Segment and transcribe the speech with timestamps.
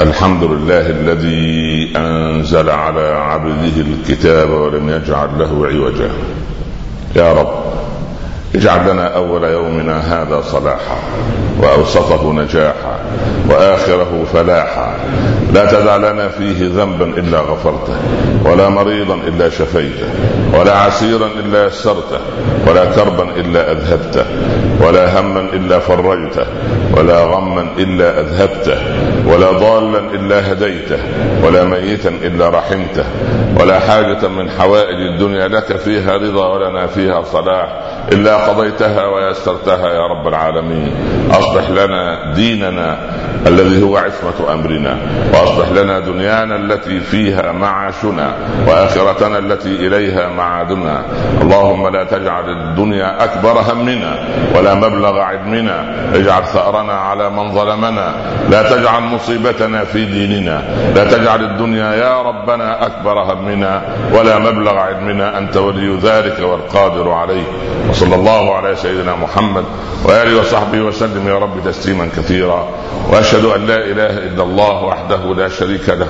[0.00, 6.10] الحمد لله الذي أنزل على عبده الكتاب ولم يجعل له عوجا.
[7.16, 7.48] يا رب
[8.54, 10.96] اجعل لنا أول يومنا هذا صلاحا
[11.62, 13.00] وأوسطه نجاحا
[13.50, 14.94] وآخره فلاحا.
[15.54, 17.96] لا تدع لنا فيه ذنبا إلا غفرته
[18.44, 20.08] ولا مريضا إلا شفيته
[20.54, 22.20] ولا عسيرا إلا يسرته
[22.66, 24.24] ولا كربا إلا أذهبته
[24.80, 26.46] ولا هما إلا فرجته
[26.96, 28.78] ولا غما إلا أذهبته
[29.26, 30.98] ولا ضالا إلا هديته
[31.44, 33.04] ولا ميتا إلا رحمته
[33.60, 37.68] ولا حاجة من حوائج الدنيا لك فيها رضا ولنا فيها صلاح
[38.12, 40.94] إلا قضيتها ويسرتها يا رب العالمين.
[41.30, 42.98] أصلح لنا ديننا
[43.46, 44.96] الذي هو عصمة أمرنا
[45.34, 48.34] وأصلح لنا دنيانا التي فيها معاشنا
[48.68, 51.02] وآخرتنا التي إليها معادنا.
[51.42, 54.18] اللهم لا تجعل الدنيا أكبر همنا
[54.56, 55.84] ولا مبلغ علمنا.
[56.14, 58.14] اجعل ثأرنا على من ظلمنا.
[58.50, 60.62] لا تجعل مصيبتنا في ديننا.
[60.94, 65.38] لا تجعل الدنيا يا ربنا أكبر همنا ولا مبلغ علمنا.
[65.38, 67.44] أنت ولي ذلك والقادر عليه.
[67.90, 69.64] وصلى الله على سيدنا محمد
[70.04, 72.68] وآله وصحبه وسلم يا رب تسليما كثيرا.
[73.10, 76.08] وأشهد أن لا إله إلا الله وحده لا شريك له.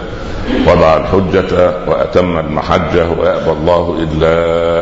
[0.67, 4.35] وضع الحجة وأتم المحجة ويأبى الله إلا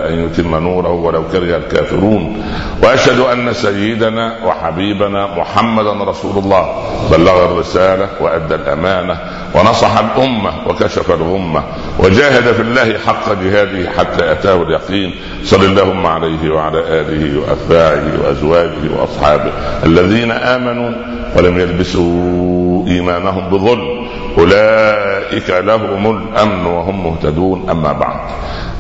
[0.09, 2.45] أن يتم نوره ولو كره الكافرون.
[2.83, 6.65] وأشهد أن سيدنا وحبيبنا محمدا رسول الله.
[7.11, 9.19] بلغ الرسالة وأدى الأمانة
[9.55, 11.63] ونصح الأمة وكشف الغمة
[11.99, 15.15] وجاهد في الله حق جهاده حتى أتاه اليقين.
[15.45, 19.53] صل اللهم عليه وعلى آله وأتباعه وأزواجه وأصحابه
[19.85, 20.93] الذين آمنوا
[21.37, 24.09] ولم يلبسوا إيمانهم بظلم.
[24.39, 27.71] أولئك لهم الأمن وهم مهتدون.
[27.71, 28.21] أما بعد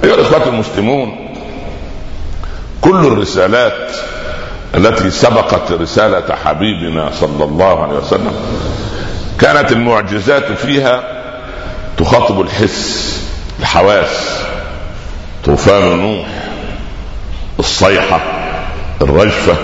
[0.05, 1.29] أيها الإخوة المسلمون
[2.81, 3.91] كل الرسالات
[4.75, 8.33] التي سبقت رسالة حبيبنا صلى الله عليه وسلم
[9.41, 11.03] كانت المعجزات فيها
[11.97, 13.23] تخاطب الحس
[13.61, 14.43] الحواس
[15.45, 16.27] طوفان نوح
[17.59, 18.21] الصيحة
[19.03, 19.55] الرجفة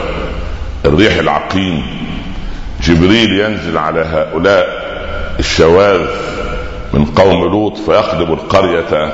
[0.84, 2.04] الريح العقيم.
[2.82, 4.66] جبريل ينزل على هؤلاء
[5.38, 6.06] الشواذ
[6.92, 9.12] من قوم لوط فيقلب القرية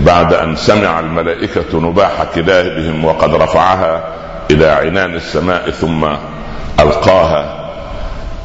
[0.00, 4.04] بعد أن سمع الملائكة نباح كلابهم وقد رفعها
[4.50, 6.04] إلى عنان السماء ثم
[6.80, 7.70] ألقاها.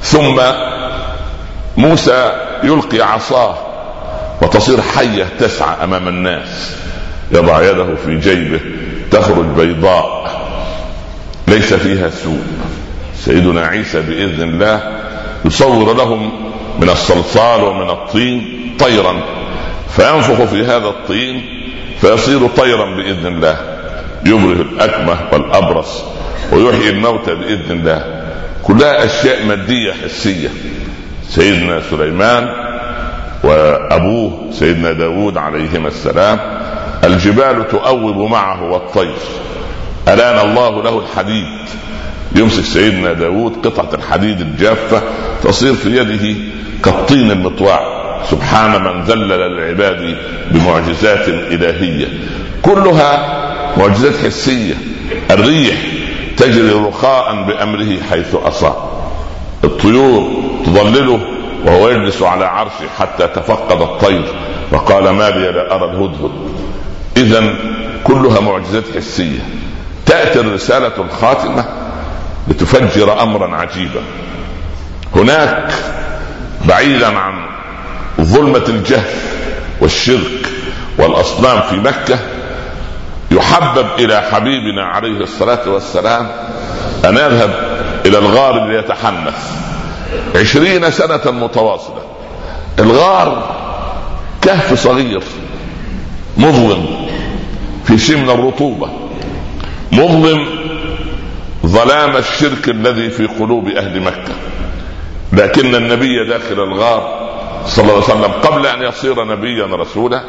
[0.02, 0.42] ثم
[1.78, 2.32] موسى
[2.64, 3.58] يلقي عصاه
[4.42, 6.76] وتصير حية تسعى أمام الناس.
[7.32, 8.60] يضع يده في جيبه
[9.12, 10.26] تخرج بيضاء.
[11.48, 12.44] ليس فيها سوء.
[13.16, 14.82] سيدنا عيسى بإذن الله
[15.46, 16.32] يصور لهم
[16.80, 19.16] من الصلصال ومن الطين طيرا.
[19.96, 21.46] فينفخ في هذا الطين
[22.02, 23.58] فيصير طيرا بإذن الله.
[24.26, 26.04] يبره الأكمه والأبرص
[26.52, 28.24] ويحيي الموتى بإذن الله.
[28.64, 30.50] كلها أشياء مادية حسية.
[31.30, 32.48] سيدنا سليمان
[33.44, 36.40] وأبوه سيدنا داود عليهما السلام.
[37.04, 39.16] الجبال تؤوب معه والطير.
[40.08, 41.46] ألان الله له الحديد.
[42.36, 45.02] يمسك سيدنا داود قطعة الحديد الجافة
[45.44, 46.40] تصير في يده
[46.84, 47.96] كالطين المطواع.
[48.32, 50.18] سبحان من ذلل العباد
[50.52, 52.08] بمعجزات إلهية.
[52.62, 53.12] كلها
[53.78, 54.74] معجزات حسية.
[55.32, 55.76] الريح
[56.38, 58.76] تجري رخاء بأمره حيث أصاب.
[59.64, 61.20] الطيور تظلله
[61.66, 64.26] وهو يجلس على عرشه حتى تفقد الطير.
[64.72, 66.32] وقال ما لي لا أرى الهدهد.
[67.18, 67.54] إذا
[68.04, 69.40] كلها معجزات حسية.
[70.06, 71.66] تأتي الرسالة الخاتمة
[72.48, 74.02] لتفجر أمرا عجيبا.
[75.16, 75.74] هناك
[76.66, 77.34] بعيدا عن
[78.22, 79.14] ظلمة الجهل
[79.82, 80.50] والشرك
[80.98, 82.20] والأصنام في مكة
[83.32, 86.28] يحبب إلى حبيبنا عليه الصلاة والسلام
[87.06, 89.65] أن يذهب إلى الغار ليتحنث.
[90.36, 92.02] عشرين سنة متواصلة.
[92.80, 93.56] الغار
[94.42, 95.24] كهف صغير
[96.38, 96.86] مظلم
[97.86, 98.90] في شيء من الرطوبة.
[99.92, 100.46] مظلم
[101.66, 104.34] ظلام الشرك الذي في قلوب أهل مكة.
[105.34, 107.26] لكن النبي داخل الغار
[107.68, 110.24] صلى الله عليه وسلم قبل أن يصير نبيا رسولا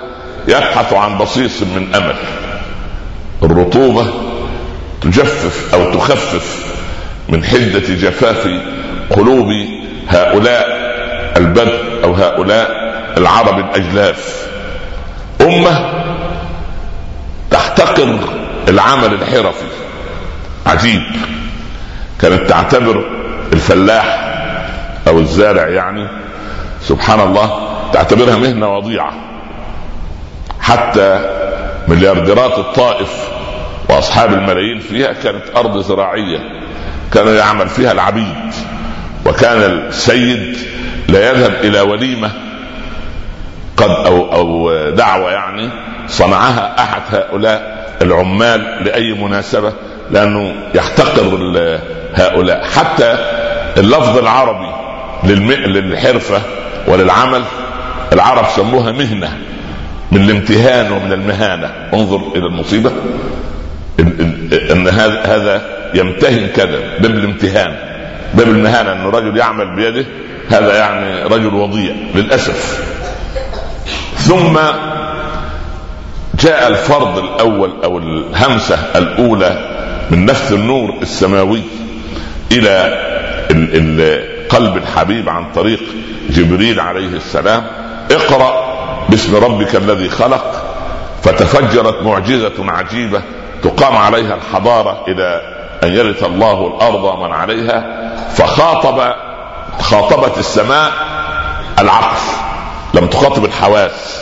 [0.49, 2.17] يبحث عن بصيص من أمل.
[3.43, 4.07] الرطوبة
[5.01, 6.67] تجفف أو تخفف
[7.29, 8.49] من حدة جفاف
[9.11, 9.53] قلوب
[10.09, 10.67] هؤلاء
[11.37, 12.71] البدو أو هؤلاء
[13.17, 14.47] العرب الأجلاف.
[15.41, 15.91] أمة
[17.51, 18.19] تحتقر
[18.69, 19.67] العمل الحرفي.
[20.67, 21.03] عجيب.
[22.21, 23.05] كانت تعتبر
[23.53, 24.35] الفلاح
[25.09, 26.09] أو الزارع يعني
[26.83, 29.13] سبحان الله تعتبرها مهنة وضيعة.
[30.61, 31.21] حتى
[31.89, 33.29] مليارديرات الطائف
[33.89, 36.39] وأصحاب الملايين فيها كانت أرض زراعية
[37.13, 38.53] كان يعمل فيها العبيد.
[39.27, 40.57] وكان السيد
[41.09, 42.31] لا يذهب إلى وليمة
[43.77, 45.71] قد أو أو دعوة يعني
[46.09, 49.73] صنعها أحد هؤلاء العمال لأي مناسبة
[50.11, 51.51] لأنه يحتقر
[52.15, 52.65] هؤلاء.
[52.65, 53.19] حتى
[53.79, 54.73] اللفظ العربي
[55.25, 56.43] للحرفة
[56.89, 57.43] وللعمل
[58.13, 59.37] العرب سموها مهنة
[60.13, 61.71] من الامتهان ومن المهانة.
[61.95, 62.93] انظر إلى المصيبة.
[64.71, 65.63] ان هذا
[65.95, 67.96] يمتهن كذا باب الامتهان.
[68.35, 70.07] باب المهانة انه رجل يعمل بيده
[70.51, 72.81] هذا يعني رجل وضيع للأسف.
[74.17, 74.59] ثم
[76.41, 79.77] جاء الفرض الأول أو الهمسة الأولى
[80.11, 81.63] من نفث النور السماوي
[82.53, 83.03] إلى
[84.49, 85.81] قلب الحبيب عن طريق
[86.31, 87.67] جبريل عليه السلام.
[88.11, 88.67] اقرأ
[89.09, 90.63] باسم ربك الذي خلق
[91.23, 93.23] فتفجرت معجزة عجيبة
[93.63, 97.85] تقام عليها الحضارة إلى أن يرث الله الأرض ومن عليها
[98.35, 99.15] فخاطب
[99.81, 100.93] خاطبت السماء
[101.79, 102.17] العقل
[102.95, 104.21] لم تخاطب الحواس.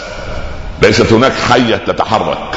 [0.82, 2.56] ليست هناك حية تتحرك.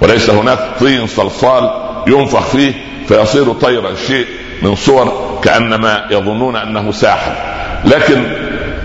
[0.00, 1.70] وليس هناك طين صلصال
[2.06, 2.72] ينفخ فيه
[3.08, 4.26] فيصير طيرا شيء
[4.62, 7.32] من صور كأنما يظنون أنه ساحر.
[7.84, 8.24] لكن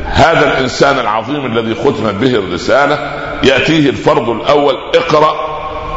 [0.06, 3.12] هذا الإنسان العظيم الذي ختمت به الرسالة
[3.44, 5.49] يأتيه الفرض الأول اقرأ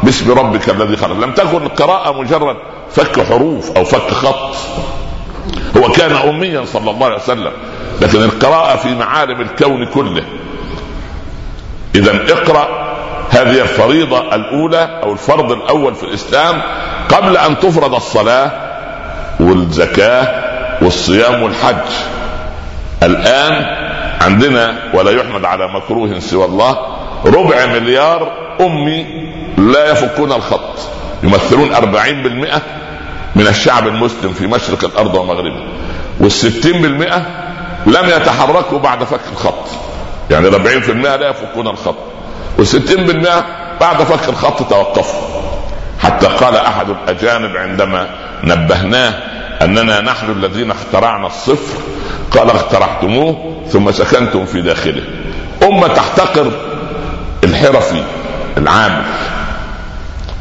[0.03, 1.13] باسم ربك الذي خلق.
[1.13, 2.55] لم تكن القراءة مجرد
[2.91, 4.55] فك حروف أو فك خط.
[5.77, 7.51] هو كان أميا صلى الله عليه وسلم.
[8.01, 10.23] لكن القراءة في معالم الكون كله.
[11.95, 12.93] اذا اقرأ
[13.29, 16.61] هذه الفريضة الأولى أو الفرض الأول في الإسلام
[17.09, 18.51] قبل أن تفرض الصلاة
[19.39, 20.43] والزكاة
[20.81, 21.91] والصيام والحج.
[23.03, 23.65] الآن
[24.21, 26.77] عندنا ولا يحمد على مكروه سوى الله
[27.25, 28.31] ربع مليار
[28.61, 29.32] أمي
[29.71, 30.79] لا يفكون الخط.
[31.23, 32.61] يمثلون أربعين بالمئة
[33.35, 35.67] من الشعب المسلم في مشرق الأرض ومغربها
[36.19, 37.25] والستين بالمئة
[37.85, 39.65] لم يتحركوا بعد فك الخط.
[40.31, 41.95] يعني الأربعين في المئة لا يفكون الخط.
[42.57, 43.45] والستين بالمئة
[43.81, 45.21] بعد فك الخط توقفوا.
[45.99, 48.07] حتى قال أحد الأجانب عندما
[48.43, 49.13] نبهناه
[49.61, 51.81] أننا نحن الذين اخترعنا الصفر
[52.31, 55.03] قال اخترعتموه ثم سكنتم في داخله.
[55.63, 56.51] أمة تحتقر
[57.43, 58.03] الحرفي
[58.57, 59.03] العامل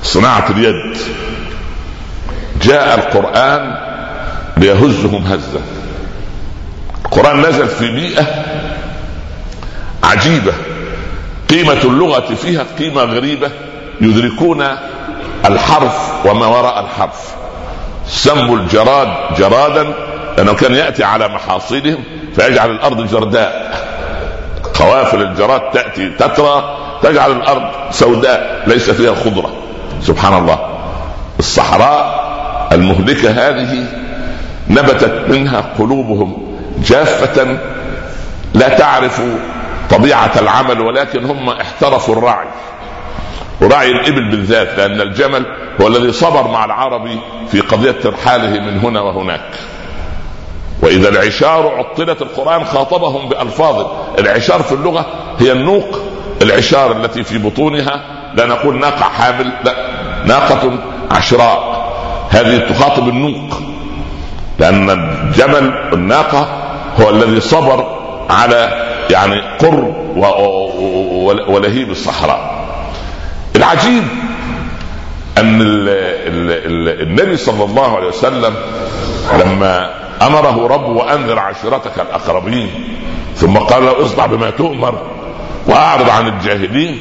[0.03, 0.97] صناعة اليد.
[2.63, 3.75] جاء القرآن
[4.57, 5.61] ليهزهم هزة.
[7.05, 8.27] القرآن نزل في بيئة
[10.05, 10.53] عجيبة.
[11.51, 13.51] قيمة اللغة فيها قيمة غريبة.
[14.01, 14.67] يدركون
[15.45, 17.35] الحرف وما وراء الحرف.
[18.07, 19.09] سموا الجراد
[19.39, 19.95] جرادا
[20.37, 22.05] لأنه كان يأتي على محاصيلهم
[22.37, 23.73] فيجعل الأرض جرداء.
[24.75, 29.62] قوافل الجراد تأتي تترى تجعل الأرض سوداء ليس فيها خضرة.
[30.03, 30.59] سبحان الله.
[31.39, 32.23] الصحراء
[32.73, 33.87] المهلكة هذه
[34.71, 37.59] نبتت منها قلوبهم جافة
[38.55, 39.23] لا تعرف
[39.91, 42.47] طبيعة العمل ولكن هم احترفوا الرعي
[43.61, 45.47] ورعي الإبل بالذات لأن الجمل
[45.81, 47.21] هو الذي صبر مع العربي
[47.51, 49.51] في قضية ترحاله من هنا وهناك.
[50.83, 53.87] وإذا العشار عطلت القرآن خاطبهم بألفاظ
[54.19, 55.07] العشار في اللغة
[55.39, 55.99] هي النوق
[56.43, 59.75] العشار التي في بطونها لا نقول ناقة حامل لا
[60.25, 60.79] ناقة
[61.11, 61.83] عشراء
[62.31, 63.61] هذه تخاطب النوق
[64.59, 66.49] لأن الجمل الناقة
[67.01, 67.99] هو الذي صبر
[68.31, 69.95] على يعني قر
[71.49, 72.65] ولهيب الصحراء.
[73.57, 74.03] العجيب
[75.39, 75.59] أن
[77.01, 78.55] النبي صلى الله عليه وسلم
[79.41, 79.91] لما
[80.23, 82.71] أمره ربه وأنذر عشيرتك الأقربين
[83.37, 85.03] ثم قال اصدع بما تؤمر
[85.67, 87.01] وأعرض عن الجاهلين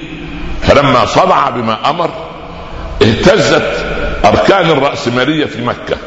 [0.63, 2.09] فلما صدع بما أمر
[3.01, 3.85] اهتزت
[4.25, 5.97] أركان الرأسمالية في مكة.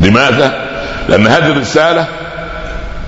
[0.00, 0.68] لماذا؟
[1.08, 2.06] لأن هذه الرسالة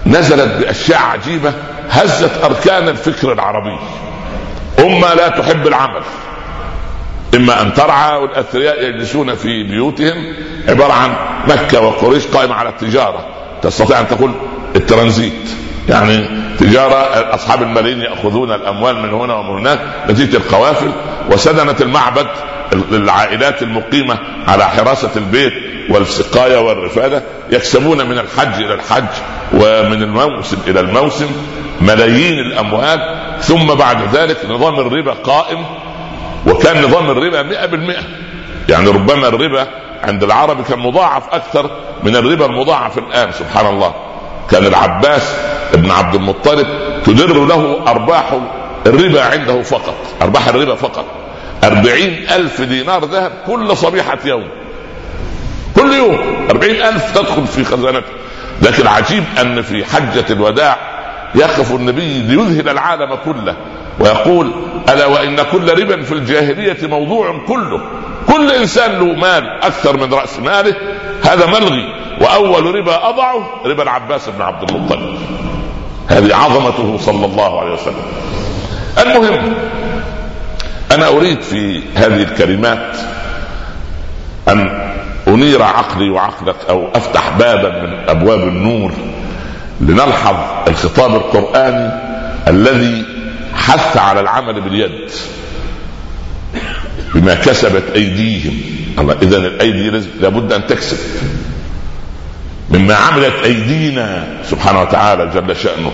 [0.07, 1.53] نزلت بأشياء عجيبة
[1.91, 3.79] هزت أركان الفكر العربي.
[4.79, 6.03] أمة لا تحب العمل.
[7.35, 10.35] إما أن ترعى والأثرياء يجلسون في بيوتهم
[10.69, 11.15] عبارة عن
[11.49, 13.27] مكة وقريش قائمة على التجارة
[13.63, 14.33] تستطيع أن تقول
[14.77, 15.66] الترانزيت.
[15.89, 16.29] يعني
[16.59, 16.95] تجارة
[17.35, 20.93] أصحاب الملايين يأخذون الأموال من هنا ومن هناك نتيجة القوافل
[21.31, 22.27] وسدنة المعبد
[22.73, 25.53] العائلات المقيمة على حراسة البيت
[25.91, 29.09] والسقاية والرفادة يكسبون من الحج إلى الحج
[29.53, 31.31] ومن الموسم إلى الموسم
[31.81, 33.01] ملايين الأموال
[33.41, 35.65] ثم بعد ذلك نظام الربا قائم
[36.47, 38.03] وكان نظام الربا مئة بالمئة.
[38.69, 39.67] يعني ربما الربا
[40.03, 41.71] عند العرب كان مضاعف أكثر
[42.03, 43.95] من الربا المضاعف الآن سبحان الله.
[44.51, 45.37] كان العباس
[45.75, 46.67] ابن عبد المطلب
[47.05, 48.41] تدر له أرباح
[48.87, 51.05] الربا عنده فقط أرباح الربا فقط.
[51.65, 54.49] أربعين ألف دينار ذهب كل صبيحة يوم.
[55.77, 56.19] كل يوم
[56.51, 58.13] أربعين ألف تدخل في خزانته.
[58.63, 60.77] لكن عجيب أن في حجة الوداع
[61.35, 63.57] يقف النبي ليذهل العالم كله
[64.01, 64.51] ويقول
[64.89, 67.81] ألا وإن كل ربا في الجاهلية موضوع كله؟
[68.27, 70.75] كل إنسان له مال أكثر من رأس ماله
[71.23, 71.85] هذا ملغي.
[72.21, 75.19] وأول ربا أضعه ربا العباس بن عبد المطلب.
[76.09, 78.03] هذه عظمته صلى الله عليه وسلم.
[78.99, 79.55] المهم
[80.93, 82.97] أنا أريد في هذه الكلمات
[84.49, 84.91] أن
[85.29, 88.93] أنير عقلي وعقلك أو أفتح بابا من أبواب النور
[89.81, 90.37] لنلحظ
[90.69, 91.91] الخطاب القرآني
[92.49, 93.05] الذي
[93.55, 95.11] حث على العمل باليد.
[97.17, 98.61] بما كسبت أيديهم.
[98.99, 100.99] الله اذا الأيدي لابد أن تكسب.
[102.71, 105.93] مما عملت أيدينا سبحانه وتعالى جل شأنه.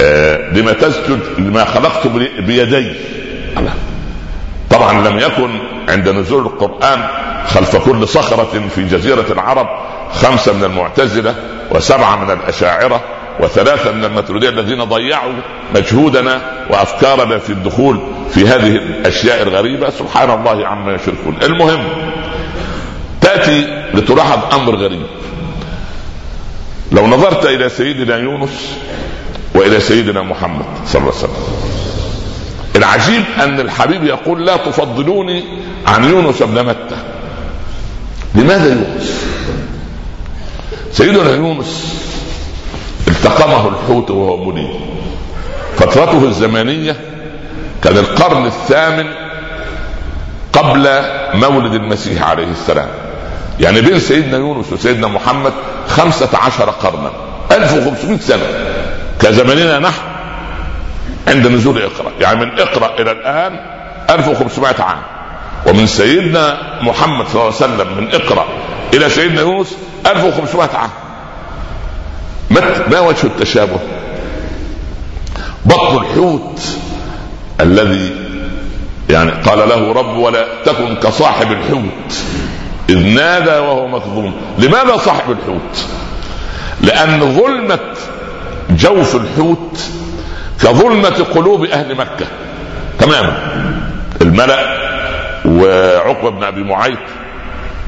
[0.00, 2.06] آه لما تسجد لما خلقت
[2.38, 2.92] بيدي.
[3.58, 3.74] الله.
[4.70, 7.08] طبعا لم يكن عند نزول القرآن
[7.46, 9.68] خلف كل صخرة في جزيرة العرب
[10.12, 11.34] خمسة من المعتزلة
[11.70, 13.04] وسبعة من الأشاعرة
[13.40, 15.32] وثلاثة من المترودية الذين ضيعوا
[15.74, 18.00] مجهودنا وأفكارنا في الدخول
[18.30, 19.90] في هذه الأشياء الغريبة.
[19.90, 21.36] سبحان الله عما يشركون.
[21.42, 21.86] المهم
[23.20, 25.06] تأتي لتلاحظ أمر غريب.
[26.92, 28.78] لو نظرت إلى سيدنا يونس
[29.54, 31.44] وإلى سيدنا محمد صلى الله عليه وسلم
[32.76, 35.44] العجيب أن الحبيب يقول لا تفضلوني
[35.86, 36.96] عن يونس بن متى.
[38.34, 39.26] لماذا يونس؟
[40.92, 41.94] سيدنا يونس
[43.24, 44.70] التقمه الحوت وهو منيب.
[45.76, 46.96] فترته الزمانية
[47.82, 49.06] كان القرن الثامن
[50.52, 51.02] قبل
[51.34, 52.88] مولد المسيح عليه السلام.
[53.60, 55.52] يعني بين سيدنا يونس وسيدنا محمد
[55.88, 57.10] خمسة عشر قرنا.
[57.52, 58.46] 1500 سنة.
[59.20, 60.02] كزماننا نحن
[61.28, 62.12] عند نزول إقرأ.
[62.20, 63.60] يعني من إقرأ إلى الآن
[64.10, 65.02] 1500 عام.
[65.66, 68.46] ومن سيدنا محمد صلى الله عليه وسلم من إقرأ
[68.94, 69.76] إلى سيدنا يونس
[70.06, 70.90] 1500 عام.
[72.90, 73.78] ما وجه التشابه؟
[75.64, 76.60] بطن الحوت
[77.60, 78.10] الذي
[79.10, 82.24] يعني قال له رب ولا تكن كصاحب الحوت.
[82.88, 85.86] إذ نادى وهو مكظوم لماذا صاحب الحوت؟
[86.80, 87.78] لأن ظلمة
[88.70, 89.80] جوف الحوت
[90.62, 92.26] كظلمة قلوب أهل مكة.
[92.98, 93.36] تماما
[94.20, 94.84] الملأ
[95.46, 96.98] وعقبة بن أبي معيط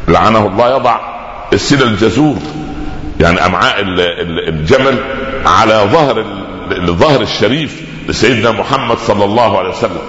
[0.08, 1.00] لعنه الله يضع
[1.52, 2.36] السل الجزور
[3.20, 3.76] يعني أمعاء
[4.49, 4.99] الجمل
[5.46, 6.25] على ظهر
[6.70, 10.02] الظهر الشريف لسيدنا محمد صلى الله عليه وسلم.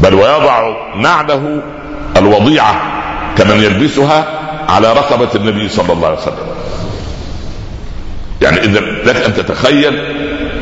[0.00, 1.62] بل ويضع نعله
[2.16, 2.82] الوضيعة
[3.38, 4.24] كمن يلبسها
[4.68, 6.46] على رقبة النبي صلى الله عليه وسلم.
[8.42, 10.00] يعني إذا لك أن تتخيل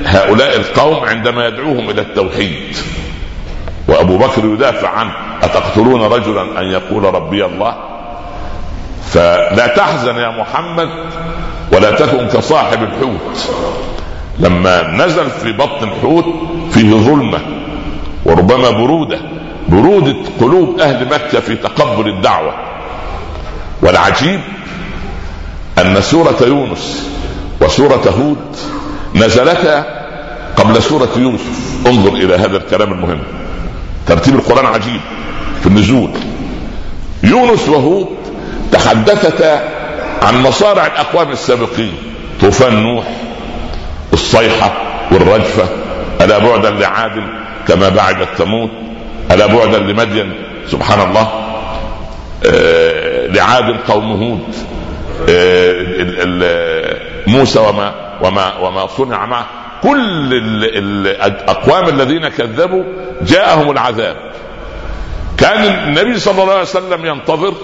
[0.04, 2.76] هؤلاء القوم عندما يدعوهم إلى التوحيد.
[3.88, 7.89] وأبو بكر يدافع عنه أتقتلون رجلا أن يقول ربي الله؟
[9.10, 10.88] فلا تحزن يا محمد
[11.72, 13.50] ولا تكن كصاحب الحوت.
[14.38, 16.24] لما نزل في بطن الحوت
[16.70, 17.38] فيه ظلمة
[18.24, 19.18] وربما برودة
[19.68, 22.54] برودة قلوب أهل مكة في تقبل الدعوة.
[23.82, 24.40] والعجيب
[25.78, 27.10] أن سورة يونس
[27.60, 28.56] وسورة هود
[29.14, 29.84] نزلتا
[30.56, 31.86] قبل سورة يوسف.
[31.86, 33.20] انظر إلى هذا الكلام المهم.
[34.06, 35.00] ترتيب القرآن عجيب
[35.60, 36.10] في النزول.
[37.22, 38.06] يونس وهود
[38.72, 39.60] تحدثتا
[40.22, 41.92] عن مصارع الأقوام السابقين
[42.40, 43.04] طوفان نوح
[44.12, 44.72] الصيحة
[45.12, 45.64] والرجفة
[46.20, 47.12] ألا بعدا لعاد
[47.68, 48.70] كما بعدت ثمود
[49.30, 50.32] ألا بعدا لمدين
[50.68, 51.28] سبحان الله
[52.46, 54.54] آه لعاد قوم هود
[55.28, 56.96] آه
[57.26, 59.46] موسى وما وما وما صنع معه.
[59.82, 60.28] كل
[61.24, 62.84] الأقوام الذين كذبوا
[63.22, 64.16] جاءهم العذاب.
[65.38, 67.54] كان النبي صلى الله عليه وسلم ينتظر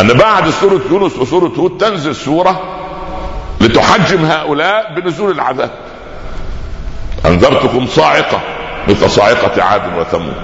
[0.00, 2.60] أن بعد سورة يونس وسورة هود تنزل سورة
[3.60, 5.70] لتحجم هؤلاء بنزول العذاب.
[7.26, 8.40] أنذرتكم صاعقة
[8.88, 10.34] مثل صاعقة عاد وثمود.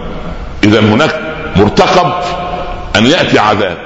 [0.64, 1.20] اذا هناك
[1.56, 2.12] مرتقب
[2.96, 3.78] أن يأتي عذاب.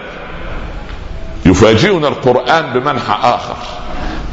[1.46, 3.56] يفاجئنا القرآن بمنحى آخر.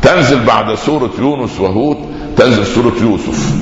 [0.02, 1.98] تنزل بعد سورة يونس وهود
[2.38, 3.54] تنزل سورة يوسف.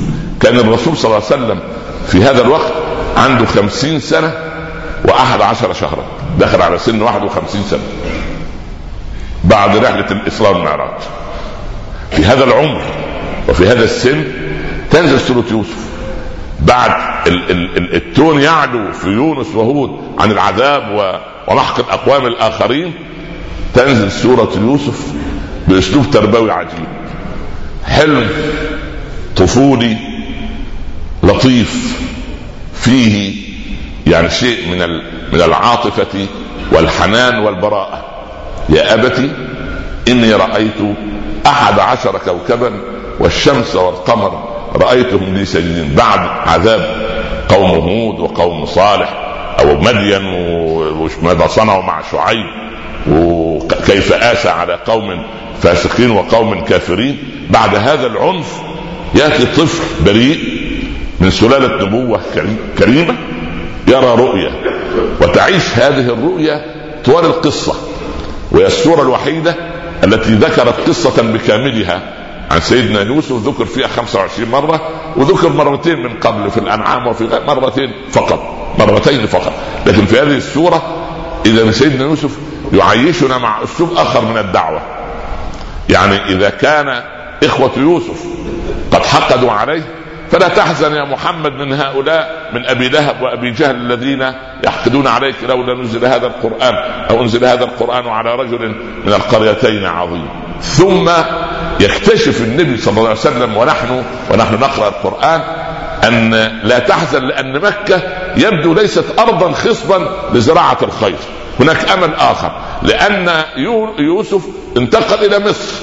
[0.41, 1.59] كان الرسول صلى الله عليه وسلم
[2.07, 2.73] في هذا الوقت
[3.17, 4.33] عنده خمسين سنة
[5.05, 6.03] وأحد عشر شهرا.
[6.39, 7.79] دخل على سن واحد وخمسين سنة.
[9.43, 10.99] بعد رحلة الإسراء والمعراج
[12.11, 12.81] في هذا العمر
[13.49, 14.23] وفي هذا السن
[14.91, 15.89] تنزل سورة يوسف.
[16.59, 16.91] بعد
[17.27, 21.15] ال- ال- التون يعلو في يونس وهود عن العذاب
[21.47, 22.93] ومحق الأقوام الآخرين
[23.73, 24.99] تنزل سورة يوسف
[25.67, 26.87] بأسلوب تربوي عجيب.
[27.85, 28.29] حلم
[29.35, 29.97] طفولي
[31.23, 31.97] لطيف
[32.75, 33.48] فيه
[34.09, 34.79] يعني شيء من
[35.33, 36.27] من العاطفة
[36.71, 38.05] والحنان والبراءة.
[38.69, 39.29] يا ابت
[40.07, 40.81] إني رأيت
[41.45, 42.71] أحد عشر كوكبا
[43.19, 44.49] والشمس والقمر.
[44.75, 47.09] رأيتهم لي ساجدين بعد عذاب.
[47.49, 49.13] قوم هود وقوم صالح
[49.59, 52.45] أو مدين وماذا صنعوا مع شعيب
[53.11, 55.25] وكيف آسى على قوم
[55.61, 57.17] فاسقين وقوم كافرين.
[57.49, 58.61] بعد هذا العنف
[59.15, 60.39] يأتي طفل بريء
[61.19, 62.21] من سلالة نبوة
[62.77, 63.15] كريمة.
[63.89, 64.51] يرى رؤيا
[65.21, 66.65] وتعيش هذه الرؤيا
[67.05, 67.73] طوال القصة
[68.51, 69.55] وهي السورة الوحيدة
[70.03, 72.01] التي ذكرت قصة بكاملها
[72.51, 74.81] عن سيدنا يوسف ذكر فيها 25 مرة
[75.17, 78.39] وذكر مرتين من قبل في الأنعام وفي مرتين فقط
[78.79, 79.53] مرتين فقط.
[79.85, 80.81] لكن في هذه السورة
[81.45, 82.31] إذا سيدنا يوسف
[82.73, 84.81] يعيشنا مع أسلوب آخر من الدعوة.
[85.89, 87.03] يعني إذا كان
[87.43, 88.23] إخوة يوسف
[88.91, 89.83] قد حقدوا عليه
[90.31, 94.33] فلا تحزن يا محمد من هؤلاء من أبي لهب وأبي جهل الذين
[94.63, 96.75] يحقدون عليك لولا نزل هذا القرآن
[97.09, 100.29] أو أنزل هذا القرآن على رجل من القريتين عظيم.
[100.61, 101.09] ثم
[101.79, 105.41] يكتشف النبي صلى الله عليه وسلم ونحن ونحن نقرأ القرآن
[106.03, 106.31] أن
[106.63, 108.01] لا تحزن لأن مكة
[108.37, 111.15] يبدو ليست ارضا خصبا لزراعة الخير.
[111.59, 112.51] هناك أمل آخر
[112.83, 113.43] لأن
[113.99, 114.41] يوسف
[114.77, 115.73] انتقل إلى مصر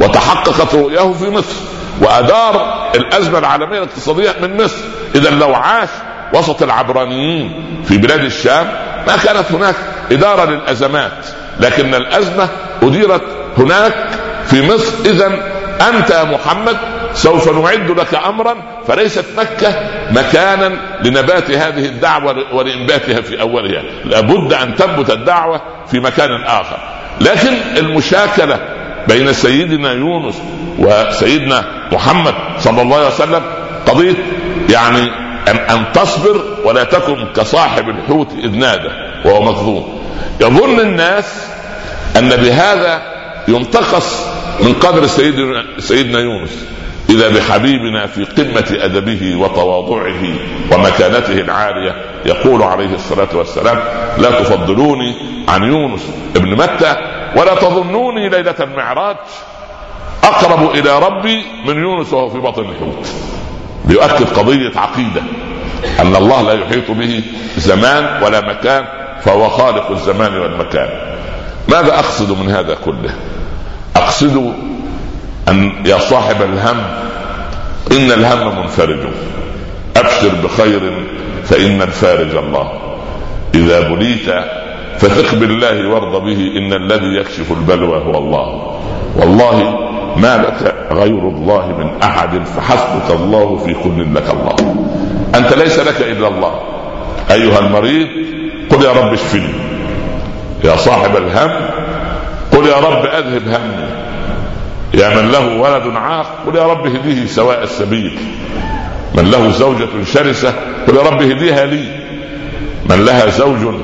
[0.00, 1.56] وتحققت رؤياه في مصر.
[2.00, 4.78] وأدار الأزمة العالمية الاقتصادية من مصر.
[5.14, 5.88] إذا لو عاش
[6.34, 8.66] وسط العبرانيين في بلاد الشام
[9.06, 9.74] ما كانت هناك
[10.12, 11.26] إدارة للأزمات
[11.60, 12.48] لكن الأزمة
[12.82, 13.22] أديرت
[13.58, 13.94] هناك
[14.46, 14.92] في مصر.
[15.04, 15.26] إذا
[15.88, 16.76] أنت يا محمد
[17.14, 18.56] سوف نعد لك امرا
[18.88, 19.74] فليست مكة
[20.10, 23.82] مكانا لنبات هذه الدعوة ولإنباتها في أولها.
[24.04, 26.78] لابد أن تنبت الدعوة في مكان آخر.
[27.20, 28.58] لكن المشاكلة
[29.08, 30.42] بين سيدنا يونس
[30.78, 33.42] وسيدنا محمد صلى الله عليه وسلم
[33.86, 34.14] قضية
[34.70, 35.10] يعني
[35.48, 38.88] ان تصبر ولا تكن كصاحب الحوت إذ نادى
[39.24, 40.02] وهو مكظوم.
[40.40, 41.46] يظن الناس
[42.18, 43.02] أن بهذا
[43.48, 44.26] ينتقص
[44.60, 46.66] من قدر سيدنا سيدنا يونس.
[47.10, 50.22] إذا بحبيبنا في قمة أدبه وتواضعه
[50.72, 51.94] ومكانته العالية
[52.26, 53.78] يقول عليه الصلاة والسلام
[54.18, 55.14] لا تفضلوني
[55.48, 56.00] عن يونس
[56.36, 56.96] ابن متى؟
[57.36, 59.16] ولا تظنوني ليلة المعراج.
[60.24, 63.08] أقرب إلى ربي من يونس وهو في بطن الحوت.
[63.84, 65.22] ليؤكد قضية عقيدة.
[66.00, 67.22] أن الله لا يحيط به
[67.56, 68.84] زمان ولا مكان
[69.20, 70.88] فهو خالق الزمان والمكان.
[71.68, 73.14] ماذا أقصد من هذا كله؟
[73.96, 74.54] أقصد
[75.48, 76.80] أن يا صاحب الهم
[77.92, 79.08] إن الهم منفرج.
[79.96, 81.06] أبشر بخير
[81.44, 82.98] فإن الفارج الله.
[83.54, 84.28] إذا بليت
[84.98, 88.78] فثق بالله وارض به إن الذي يكشف البلوى هو الله.
[89.16, 89.78] والله
[90.16, 94.84] ما لك غير الله من أحد فحسبك الله في كل لك الله.
[95.34, 96.60] أنت ليس لك إلا الله.
[97.30, 98.08] أيها المريض
[98.70, 99.54] قل يا رب اشفني.
[100.64, 101.50] يا صاحب الهم
[102.52, 103.88] قل يا رب أذهب همي.
[104.94, 108.18] يا من له ولد عاق قل يا رب اهديه سواء السبيل.
[109.14, 110.54] من له زوجة شرسة
[110.86, 111.84] قل يا رب اهديها لي.
[112.90, 113.74] من لها زوج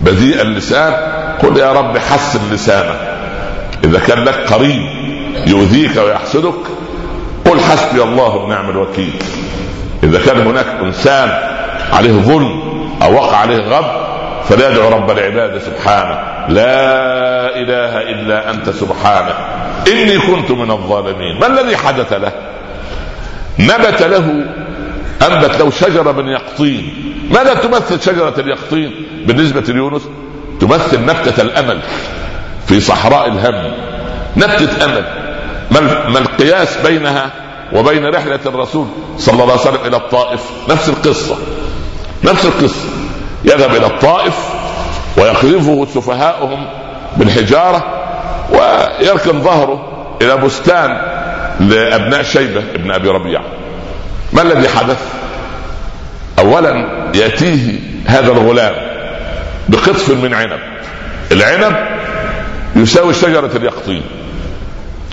[0.00, 0.92] بذيء اللسان
[1.42, 2.94] قل يا رب حسن لسانه
[3.84, 4.82] إذا كان لك قريب
[5.46, 6.64] يؤذيك ويحسدك
[7.44, 9.12] قل حسبي الله ونعم الوكيل.
[10.02, 11.30] إذا كان هناك إنسان
[11.92, 12.60] عليه ظلم
[13.02, 14.08] أو وقع عليه غضب
[14.48, 16.18] فليدعو رب العباد سبحانه.
[16.48, 19.34] لا إله إلا أنت سبحانك
[19.88, 21.40] إني كنت من الظالمين.
[21.40, 22.32] ما الذي حدث له؟
[23.58, 24.44] نبت له
[25.22, 27.14] أنبت له شجرة من يقطين.
[27.30, 30.02] ماذا تمثل شجرة اليقطين؟ بالنسبة ليونس
[30.60, 31.80] تمثل نبتة الأمل
[32.66, 33.72] في صحراء الهم.
[34.36, 35.04] نبتة أمل.
[36.10, 37.30] ما القياس بينها
[37.72, 38.86] وبين رحلة الرسول
[39.18, 41.36] صلى الله عليه وسلم إلى الطائف؟ نفس القصة.
[42.24, 42.88] نفس القصة.
[43.44, 44.34] يذهب إلى الطائف
[45.18, 46.66] ويقذفه سفهاؤهم
[47.16, 47.84] بالحجارة
[48.50, 49.84] ويركن ظهره
[50.22, 50.90] إلى بستان
[51.60, 53.44] لأبناء شيبة ابن أبي ربيعة.
[54.32, 54.98] ما الذي حدث؟
[56.38, 58.74] اولا يأتيه هذا الغلام
[59.68, 60.60] بقطف من عنب.
[61.32, 61.76] العنب
[62.76, 64.02] يساوي شجرة اليقطين.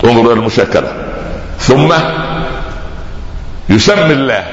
[0.04, 0.92] انظر إلى المشاكله
[1.58, 1.94] ثم
[3.68, 4.44] يسمي الله.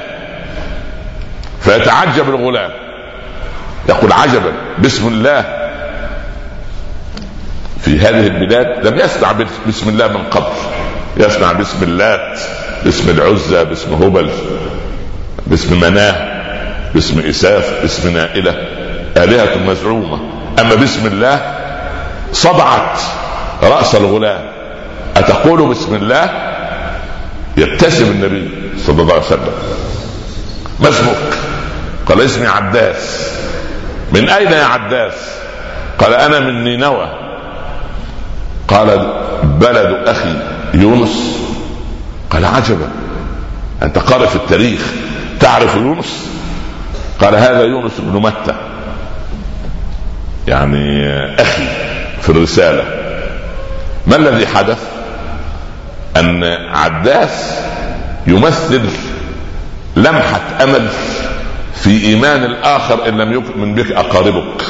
[1.60, 2.70] فيتعجب الغلام.
[3.88, 5.44] يقول عجبا بسم الله.
[7.80, 9.32] في هذه البلاد لم يسمع
[9.68, 10.52] بسم الله من قبل.
[11.16, 12.40] يسمع باسم اللات
[12.84, 14.30] باسم العزى باسم هبل
[15.46, 16.14] باسم مناة
[16.94, 18.54] باسم إساف باسم نائلة.
[19.16, 20.18] آلهة مزعومة.
[20.58, 21.54] أما بسم الله
[22.32, 22.98] صدعت
[23.62, 24.40] رأس الغلام.
[25.16, 26.30] أتقول بسم الله؟
[27.56, 28.50] يبتسم النبي
[28.86, 29.54] صلى الله عليه وسلم.
[30.80, 31.38] ما اسمك؟
[32.06, 33.28] قال اسمي عباس.
[34.12, 35.14] من أين يا عباس؟
[35.98, 37.08] قال أنا من نينوى
[38.68, 39.12] قال
[39.44, 40.34] بلد أخي
[40.74, 41.43] يونس
[42.34, 42.88] قال عجبا
[43.82, 44.80] أنت قارئ في التاريخ.
[45.40, 46.30] تعرف يونس؟
[47.20, 48.54] قال هذا يونس بن متى.
[50.48, 51.06] يعني
[51.42, 51.66] أخي
[52.22, 52.84] في الرسالة.
[54.06, 54.78] ما الذي حدث؟
[56.16, 56.44] أن
[56.74, 57.58] عداس
[58.26, 58.82] يمثل
[59.96, 60.88] لمحة أمل
[61.74, 64.62] في إيمان الآخر إن لم يؤمن بك أقاربك.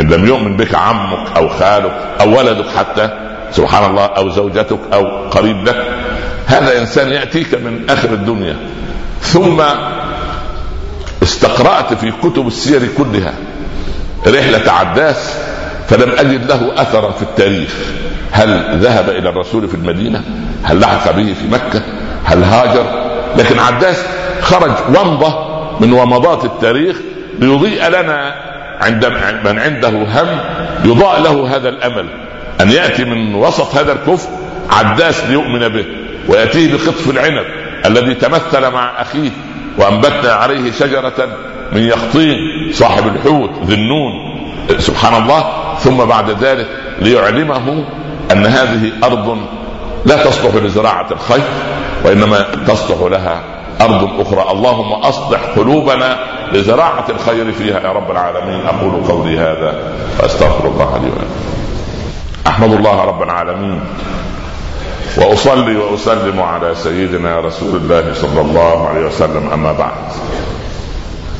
[0.00, 3.10] إن لم يؤمن بك عمك أو خالك أو ولدك حتى
[3.52, 6.05] سبحان الله أو زوجتك أو قريب لك.
[6.46, 8.56] هذا إنسان يأتيك من آخر الدنيا.
[9.20, 9.62] ثم
[11.22, 13.34] استقرأت في كتب السير كلها.
[14.26, 15.34] رحلة عداس
[15.88, 17.74] فلم أجد له اثرا في التاريخ.
[18.32, 20.22] هل ذهب إلى الرسول في المدينة؟
[20.62, 21.82] هل لحق به في مكة؟
[22.24, 22.86] هل هاجر؟
[23.36, 24.02] لكن عداس
[24.42, 25.46] خرج ومضه
[25.80, 26.96] من ومضات التاريخ
[27.38, 28.34] ليضيء لنا
[28.80, 29.06] عند
[29.44, 30.38] من عنده هم
[30.84, 32.06] يضاء له هذا الأمل.
[32.60, 34.28] أن يأتي من وسط هذا الكفر
[34.70, 35.86] عداس ليؤمن به.
[36.28, 37.46] ويأتيه بقطف العنب
[37.86, 39.30] الذي تمثل مع أخيه
[39.78, 41.28] وأنبتنا عليه شجرة
[41.72, 42.36] من يقطين
[42.72, 44.12] صاحب الحوت ذي النون.
[44.78, 45.44] سبحان الله.
[45.78, 46.68] ثم بعد ذلك
[47.00, 47.84] ليعلمه
[48.32, 49.38] أن هذه أرض
[50.06, 51.44] لا تصلح لزراعة الخير
[52.04, 53.42] وإنما تصلح لها
[53.80, 54.50] أرض أخرى.
[54.50, 56.18] اللهم أصلح قلوبنا
[56.52, 58.60] لزراعة الخير فيها يا رب العالمين.
[58.66, 61.26] أقول قولي هذا وأستغفر الله لي ولكم.
[62.46, 63.80] أحمد الله رب العالمين.
[65.16, 70.12] وأصلي وأسلم على سيدنا رسول الله صلى الله عليه وسلم أما بعد.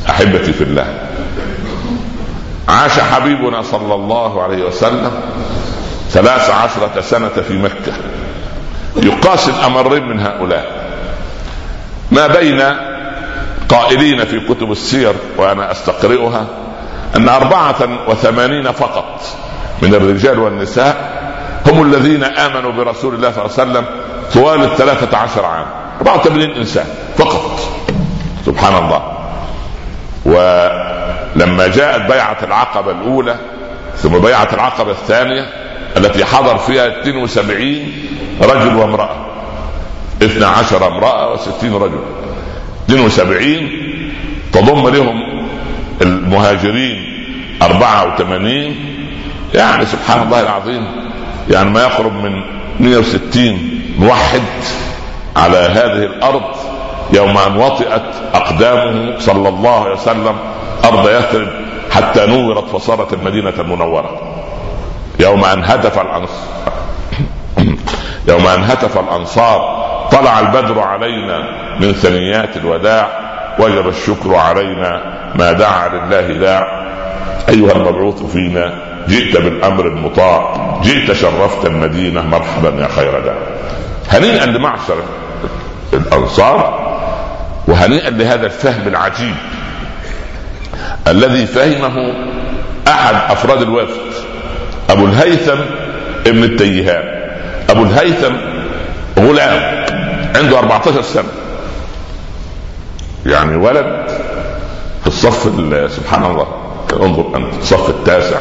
[0.09, 0.87] أحبتي في الله
[2.67, 5.11] عاش حبيبنا صلى الله عليه وسلم
[6.09, 7.93] ثلاث عشرة سنة في مكة.
[8.95, 10.87] يقاس الأمرين من هؤلاء.
[12.11, 12.63] ما بين
[13.69, 16.47] قائلين في كتب السير وأنا أستقرئها
[17.15, 19.21] أن أربعة وثمانين فقط
[19.81, 21.17] من الرجال والنساء
[21.67, 23.85] هم الذين آمنوا برسول الله صلى الله عليه وسلم
[24.33, 25.65] طوال الثلاثة عشر عام.
[26.01, 26.85] 84 إنسان
[27.17, 27.59] فقط.
[28.45, 29.01] سبحان الله.
[30.25, 33.35] ولما جاءت بيعة العقبة الأولى
[33.97, 35.45] ثم بيعة العقبة الثانية
[35.97, 37.91] التي حضر فيها 72
[38.41, 39.25] رجل وامرأة.
[40.21, 41.99] 12 امرأة و60 رجل.
[42.89, 43.69] 72
[44.53, 45.47] تضم لهم
[46.01, 47.13] المهاجرين
[47.61, 48.75] 84
[49.53, 51.07] يعني سبحان الله العظيم.
[51.49, 52.41] يعني ما يقرب من
[52.79, 54.41] 160 موحد
[55.35, 56.43] على هذه الأرض
[57.13, 60.35] يوم أن وطئت أقدامه صلى الله عليه وسلم
[60.85, 61.47] أرض يثرب
[61.91, 64.21] حتى نورت فصارت المدينة المنوره
[65.19, 66.73] يوم أن هتف الانصار
[68.29, 71.43] يوم أن هتف الأنصار طلع البدر علينا
[71.79, 73.27] من ثنيات الوداع
[73.59, 75.01] وجب الشكر علينا
[75.35, 76.87] ما دعا لله داع.
[77.49, 83.35] أيها المبعوث فينا جئت بالأمر المطاع جئت شرفت المدينة مرحبا يا خير داع
[84.09, 84.95] هنيئا لمعشر
[85.93, 86.87] الأنصار
[87.67, 89.35] وهنيئا لهذا الفهم العجيب
[91.07, 92.13] الذي فهمه
[92.87, 94.07] أحد أفراد الوفد
[94.89, 95.57] أبو الهيثم
[96.27, 97.03] ابن التيهان.
[97.69, 98.33] أبو الهيثم
[99.19, 99.85] غلام
[100.35, 101.23] عنده 14 سنة.
[103.25, 104.07] يعني ولد
[105.01, 105.43] في الصف
[105.91, 106.66] سبحان الله.
[106.93, 108.37] انظر انت الصف التاسع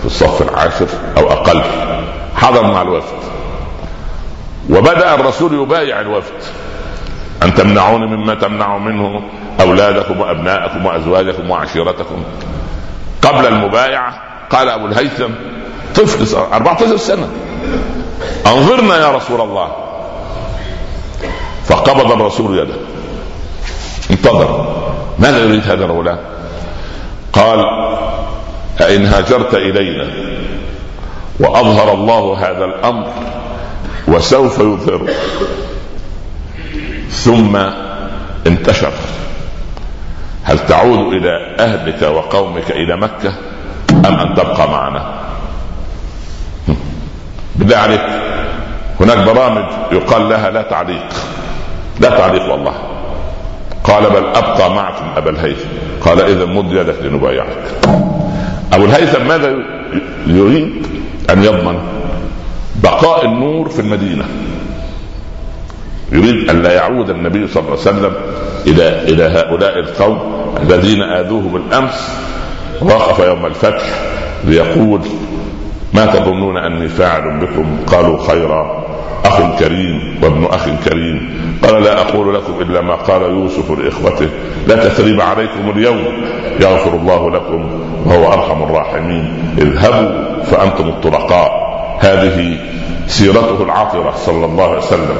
[0.00, 1.62] في الصف العاشر أو أقل.
[2.36, 3.18] حضر مع الوفد.
[4.70, 6.42] وبدأ الرسول يبايع الوفد.
[7.42, 9.22] أن تمنعوني مما تمنع منه
[9.60, 12.22] أولادكم وأبناءكم وأزواجكم وعشيرتكم.
[13.22, 14.14] قبل المبايعة
[14.50, 15.30] قال أبو الهيثم
[15.94, 17.28] طفل 14 سنة.
[18.46, 19.72] أنظرنا يا رسول الله.
[21.64, 22.76] فقبض الرسول يده.
[24.10, 24.74] انتظر.
[25.18, 26.18] ماذا يريد هذا الغلام؟
[27.34, 27.64] قال
[28.80, 30.06] أئن هاجرت إلينا
[31.40, 33.06] وأظهر الله هذا الأمر
[34.08, 35.08] وسوف يظهره
[37.10, 37.56] ثم
[38.46, 38.92] انتشر.
[40.44, 43.34] هل تعود إلى أهلك وقومك إلى مكة
[43.90, 45.14] أم أن تبقى معنا؟
[47.56, 48.02] بالله عليك
[49.00, 51.08] هناك برامج يقال لها لا تعليق.
[52.00, 52.93] لا تعليق والله.
[53.84, 55.68] قال بل أبقى معكم أبا الهيثم.
[56.00, 57.56] قال إذا مد يدك لنبايعك.
[58.72, 59.54] أبو الهيثم ماذا
[60.26, 60.86] يريد؟
[61.30, 61.78] أن يضمن
[62.82, 64.24] بقاء النور في المدينة.
[66.12, 68.12] يريد أن لا يعود النبي صلى الله عليه وسلم
[68.66, 70.18] إلى إلى هؤلاء القوم
[70.62, 72.08] الذين آذوه بالأمس.
[72.80, 73.84] وقف يوم الفتح
[74.44, 75.00] ليقول
[75.94, 78.84] ما تظنون أني فاعل بكم؟ قالوا خيرا.
[79.24, 81.44] أخ كريم وابن أخ كريم.
[81.62, 84.28] قال لا أقول لكم إلا ما قال يوسف لإخوته.
[84.66, 86.04] لا تثريب عليكم اليوم.
[86.60, 87.70] يغفر الله لكم
[88.06, 89.54] وهو أرحم الراحمين.
[89.58, 91.64] اذهبوا فأنتم الطلقاء
[92.00, 92.58] هذه
[93.06, 95.16] سيرته العطرة صلى الله عليه وسلم.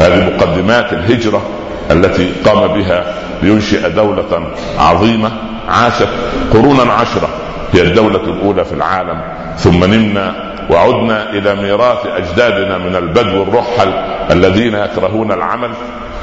[0.00, 1.42] هذه مقدمات الهجرة
[1.90, 4.42] التي قام بها لينشئ دولة
[4.78, 5.32] عظيمة
[5.68, 6.08] عاشت
[6.52, 7.28] قرونا عشرة.
[7.72, 9.20] هي الدولة الأولى في العالم.
[9.56, 13.92] ثم نمنا وعدنا إلى ميراث أجدادنا من البدو الرحل
[14.30, 15.70] الذين يكرهون العمل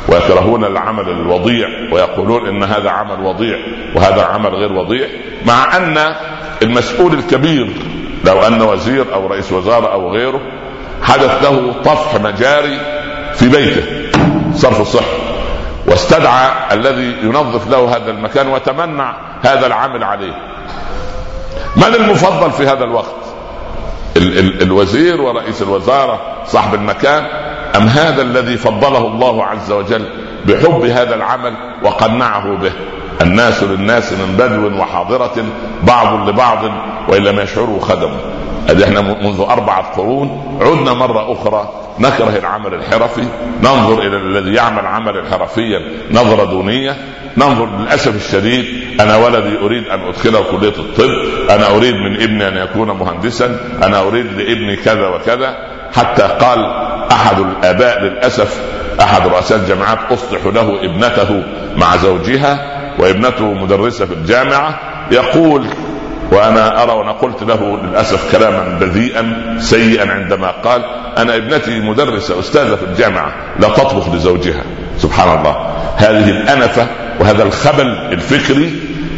[0.08, 3.58] ويكرهون العمل الوضيع ويقولون إن هذا عمل وضيع
[3.96, 5.08] وهذا عمل غير وضيع
[5.46, 6.16] مع أن
[6.62, 7.70] المسؤول الكبير
[8.26, 10.42] لو أن وزير أو رئيس وزارة أو غيره
[11.02, 12.80] حدث له طفح مجاري
[13.34, 13.84] في بيته
[14.56, 15.18] صرف صحي
[15.88, 20.34] واستدعى الذي ينظف له هذا المكان وتمنع هذا العمل عليه.
[21.76, 23.33] من المفضل في هذا الوقت؟
[24.24, 27.24] ال- ال- الوزير ورئيس الوزارة صاحب المكان
[27.76, 30.06] أم هذا الذي فضله الله عز وجل
[30.46, 32.72] بحب هذا العمل وقنعه به؟
[33.22, 35.44] الناس للناس من بدو وحاضرة
[35.84, 36.60] بعض لبعض
[37.10, 38.18] وإن لم يشعروا خدموا
[38.70, 43.24] ادي إحنا منذ أربعة قرون عدنا مرة أخرى نكره العمل الحرفي
[43.64, 45.80] ننظر إلى الذي يعمل عملا حرفيا
[46.12, 46.96] نظرة دونية
[47.38, 48.66] ننظر للأسف الشديد
[49.02, 51.10] أنا ولدي أريد أن أدخله كلية الطب
[51.50, 55.56] أنا أريد من ابني أن يكون مهندسا أنا أريد لابني كذا وكذا
[55.96, 56.66] حتى قال
[57.12, 58.62] أحد الآباء للأسف
[59.02, 61.44] أحد رؤساء الجامعات أصلح له ابنته
[61.78, 62.60] مع زوجها
[63.00, 64.80] وابنته مدرسة في الجامعة
[65.12, 65.66] يقول
[66.34, 70.82] وأنا أرى وأنا قلت له للأسف كلاما بذيئا سيئا عندما قال
[71.18, 74.64] أنا ابنتي مدرسة أستاذة في الجامعة لا تطبخ لزوجها.
[74.98, 75.56] سبحان الله.
[75.98, 76.88] هذه الأنفة
[77.20, 78.74] وهذا الخبل الفكري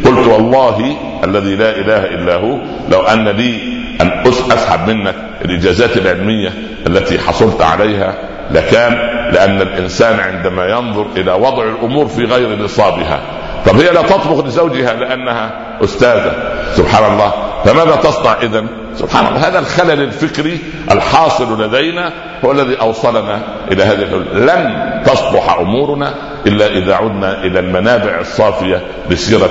[0.06, 2.58] قلت والله الذي لا إله إلا هو
[2.92, 3.60] لو أن لي
[4.02, 6.54] أن أسحب منك الإجازات العلمية
[6.88, 8.16] التي حصلت عليها
[8.52, 8.94] لكان
[9.34, 13.20] لأن الإنسان عندما ينظر إلى وضع الأمور في غير نصابها.
[13.66, 16.34] طب هي لا تطبخ لزوجها لأنها أستاذة
[16.76, 17.32] سبحان الله
[17.66, 20.60] فماذا تصنع اذا سبحان الله هذا الخلل الفكري
[20.92, 22.12] الحاصل لدينا
[22.46, 24.48] هو الذي أوصلنا إلى هذه الحلول.
[24.48, 26.14] لن تصلح أمورنا
[26.48, 29.50] إلا إذا عدنا إلى المنابع الصافية بسيره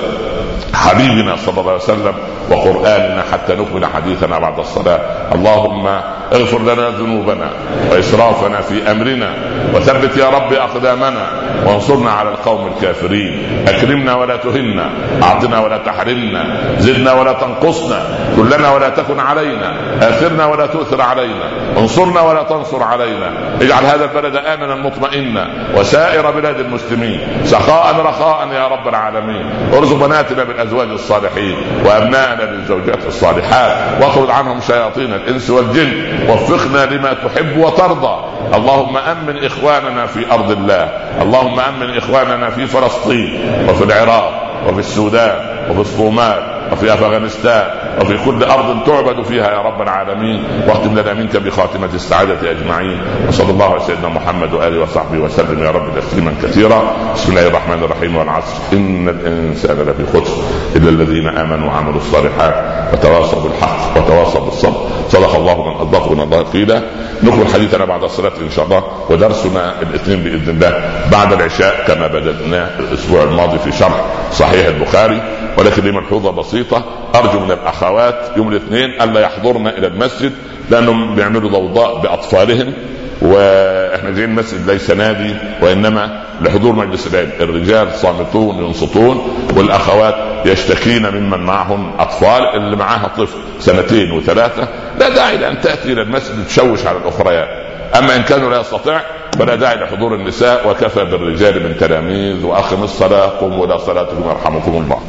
[0.73, 2.13] حبيبنا صلى الله عليه وسلم.
[2.49, 4.99] وقرآننا حتى نكمل حديثنا بعد الصلاة.
[5.35, 5.87] اللهم
[6.33, 7.49] اغفر لنا ذنوبنا
[7.91, 9.29] وإسرافنا في أمرنا
[9.73, 11.27] وثبت يا رب أقدامنا
[11.65, 13.63] وانصرنا على القوم الكافرين.
[13.67, 14.89] أكرمنا ولا تهنا
[15.23, 16.43] أعطنا ولا تحرمنا
[16.79, 18.03] زدنا ولا تنقصنا
[18.35, 23.31] كلنا ولا تكن علينا آثرنا ولا تؤثر علينا انصرنا ولا تنصر علينا.
[23.61, 29.45] اجعل هذا البلد آمنا مطمئنا وسائر بلاد المسلمين سخاء رخاء يا رب العالمين.
[29.73, 31.55] ارزق بناتنا بالأزواج الصالحين
[31.85, 35.91] وأبنائنا بالزوجات الصالحات واخرج عنهم شياطين الإنس والجن
[36.29, 38.25] وفقنا لما تحب وترضى.
[38.53, 40.83] اللهم آمن إخواننا في أرض الله.
[41.21, 44.44] اللهم آمن إخواننا في فلسطين وفي العراق.
[44.67, 45.35] وفي السودان
[45.69, 47.67] وفي الصومال وفي أفغانستان
[48.01, 50.43] وفي كل أرض تعبد فيها يا رب العالمين.
[50.67, 53.01] واختم لنا منك بخاتمة السعادة أجمعين.
[53.27, 56.83] وصلى الله على سيدنا محمد وآله وصحبه وسلم يا رب تسليما كثيرا.
[57.15, 58.57] بسم الله الرحمن الرحيم والعصر.
[58.73, 60.41] إن الإنسان لفي خسر
[60.75, 62.55] إلا الذين آمنوا وعملوا الصالحات
[62.93, 64.87] وتواصوا بالحق وتواصوا بالصبر.
[65.09, 66.81] صدق الله من اصدق من الله قيلا
[67.23, 72.79] نكمل حديثنا بعد الصلاة إن شاء الله ودرسنا الاثنين بإذن الله بعد العشاء كما بدأنا
[72.79, 75.21] الأسبوع الماضي في شرح صحيح البخاري
[75.57, 76.83] ولكن لي ملحوظة بسيطة
[77.15, 80.31] أرجو من الأخوات يوم الاثنين ألا يحضرن إلى المسجد
[80.71, 82.73] لأنهم بيعملوا ضوضاء بأطفالهم
[83.21, 87.31] وإحنا جايين المسجد ليس نادي وإنما لحضور مجلس العلم.
[87.39, 94.67] الرجال صامتون ينصتون والأخوات يشتكين ممن معهم أطفال اللي معاها طفل سنتين وثلاثة.
[94.99, 97.49] لا داعي لأن تأتي إلى المسجد تشوش على الاخريات
[97.97, 99.01] أما إن كانوا لا يستطيع
[99.39, 104.99] فلا داعي لحضور النساء وكفى بالرجال من تلاميذ وأقم الصلاة قوموا إلى صلاتكم يرحمكم الله.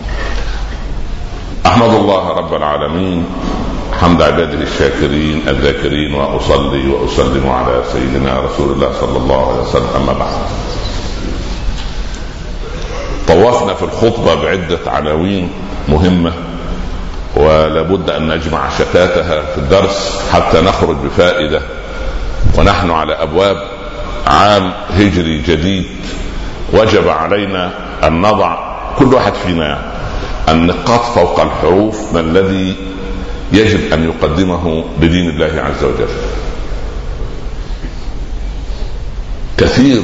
[1.66, 3.24] أحمد الله رب العالمين
[4.00, 10.12] حمد عباده الشاكرين الذاكرين وأصلي وأسلم على سيدنا رسول الله صلى الله عليه وسلم أما
[10.12, 10.36] بعد.
[13.28, 15.50] طوفنا في الخطبة بعدة عناوين
[15.88, 16.32] مهمة
[17.36, 21.60] ولابد أن نجمع شتاتها في الدرس حتى نخرج بفائدة.
[22.58, 23.56] ونحن على أبواب
[24.26, 25.86] عام هجري جديد.
[26.72, 27.70] وجب علينا
[28.04, 28.58] أن نضع
[28.98, 29.96] كل واحد فينا
[30.48, 32.76] النقاط فوق الحروف ما الذي
[33.52, 36.08] يجب أن يقدمه لدين الله عز وجل.
[39.58, 40.02] كثير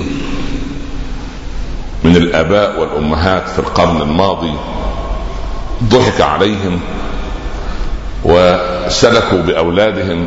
[2.05, 4.53] من الآباء والأمهات في القرن الماضي
[5.85, 6.81] ضحك عليهم
[8.25, 10.27] وسلكوا بأولادهم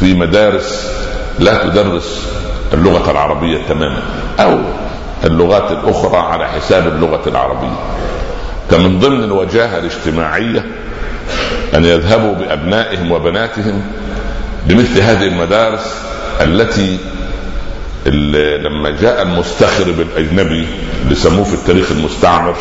[0.00, 0.90] في مدارس
[1.38, 2.28] لا تدرس
[2.74, 4.02] اللغة العربية تماما
[4.40, 4.58] أو
[5.24, 7.76] اللغات الأخرى على حساب اللغة العربية.
[8.70, 10.64] كمن ضمن الوجاهة الاجتماعية
[11.74, 13.82] أن يذهبوا بأبنائهم وبناتهم
[14.66, 15.94] لمثل هذه المدارس
[16.40, 16.98] التي
[18.62, 20.66] لما جاء المستخرب الأجنبي
[21.02, 22.56] اللي سموه في التاريخ المستعمر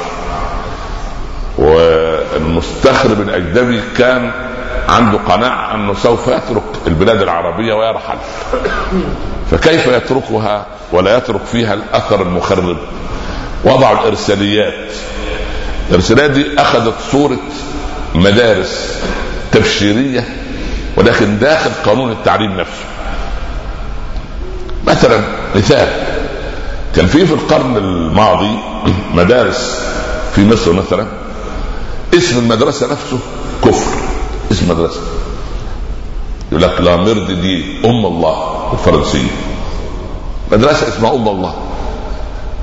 [1.58, 4.32] والمستخرب الأجنبي كان
[4.90, 8.18] عنده قناعة أنه سوف يترك البلاد العربية ويرحل.
[9.52, 12.78] فكيف يتركها ولا يترك فيها الأثر المخرب؟
[13.64, 14.92] وضعوا الإرساليات.
[15.90, 17.38] الارساليات دي أخذت صورة
[18.16, 18.94] مدارس
[19.52, 20.28] تبشيرية
[20.98, 22.86] ولكن داخل قانون التعليم نفسه.
[24.88, 25.22] مثلا
[25.56, 25.88] مثال
[26.96, 28.58] كان في في القرن الماضي
[29.14, 29.80] مدارس
[30.36, 31.08] في مصر مثلا
[32.14, 33.20] اسم المدرسة نفسه
[33.64, 33.92] كفر
[34.52, 35.02] اسم المدرسة.
[36.52, 39.32] يقول لك لا مرد دي أم الله الفرنسية.
[40.52, 41.56] مدرسة اسمها أم الله.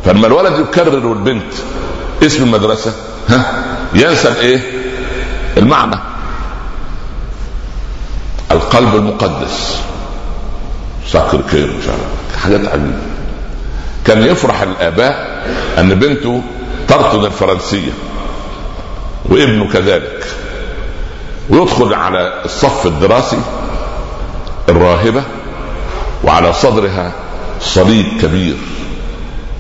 [0.05, 1.53] فلما الولد يكرر والبنت
[2.23, 2.93] اسم المدرسة
[3.29, 4.61] ها؟ ينسى الايه؟
[5.57, 5.97] المعنى.
[8.51, 9.81] القلب المقدس.
[11.07, 12.99] سكر كير مش عارف حاجات عجيبة.
[14.05, 15.43] كان يفرح الآباء
[15.79, 16.43] أن بنته
[16.89, 17.93] ترطن الفرنسية.
[19.25, 20.27] وابنه كذلك.
[21.51, 23.39] ويدخل على الصف الدراسي
[24.69, 25.23] الراهبة
[26.25, 27.13] وعلى صدرها
[27.61, 28.57] صليب كبير.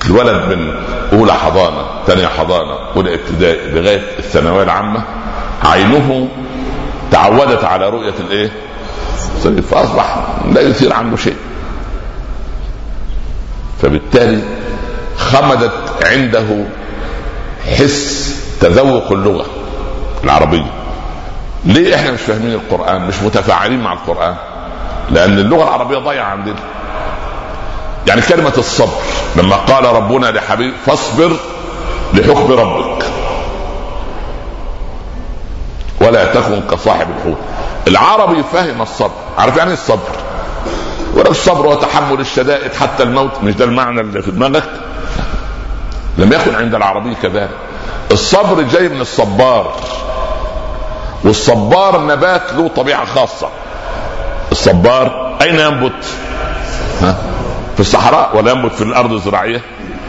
[0.06, 0.74] الولد من
[1.12, 5.02] أولى حضانة ثانية حضانة أولى ابتدائي لغاية الثانوية العامة.
[5.64, 6.28] عينه
[7.10, 8.50] تعودت على رؤية الإيه؟
[9.70, 10.16] فأصبح
[10.54, 11.36] لا يثير عنه شيء.
[13.82, 14.42] فبالتالي
[15.16, 15.72] خمدت
[16.04, 16.64] عنده
[17.78, 19.46] حس تذوق اللغة
[20.24, 20.70] العربية.
[21.64, 24.34] ليه إحنا مش فاهمين القرآن مش متفاعلين مع القرآن؟
[25.10, 26.56] لأن اللغة العربية ضايعة عندنا.
[28.06, 28.92] يعني كلمة الصبر
[29.36, 31.36] لما قال ربنا لحبيب فاصبر
[32.14, 33.04] لحكم ربك.
[36.00, 37.38] ولا تكن كصاحب الحوت.
[37.88, 40.08] العربي فهم الصبر عارف يعني الصبر؟
[41.16, 44.68] الصبر وتحمل الشدائد حتى الموت مش ده المعنى اللي في دماغك؟
[46.18, 47.50] لم يكن عند العربي كذلك.
[48.10, 49.74] الصبر جاي من الصبار.
[51.24, 53.48] والصبار نبات له طبيعة خاصة.
[54.52, 56.04] الصبار أين ينبت؟
[57.02, 57.16] ها؟
[57.74, 59.60] في الصحراء ولا ينبت في الأرض الزراعية؟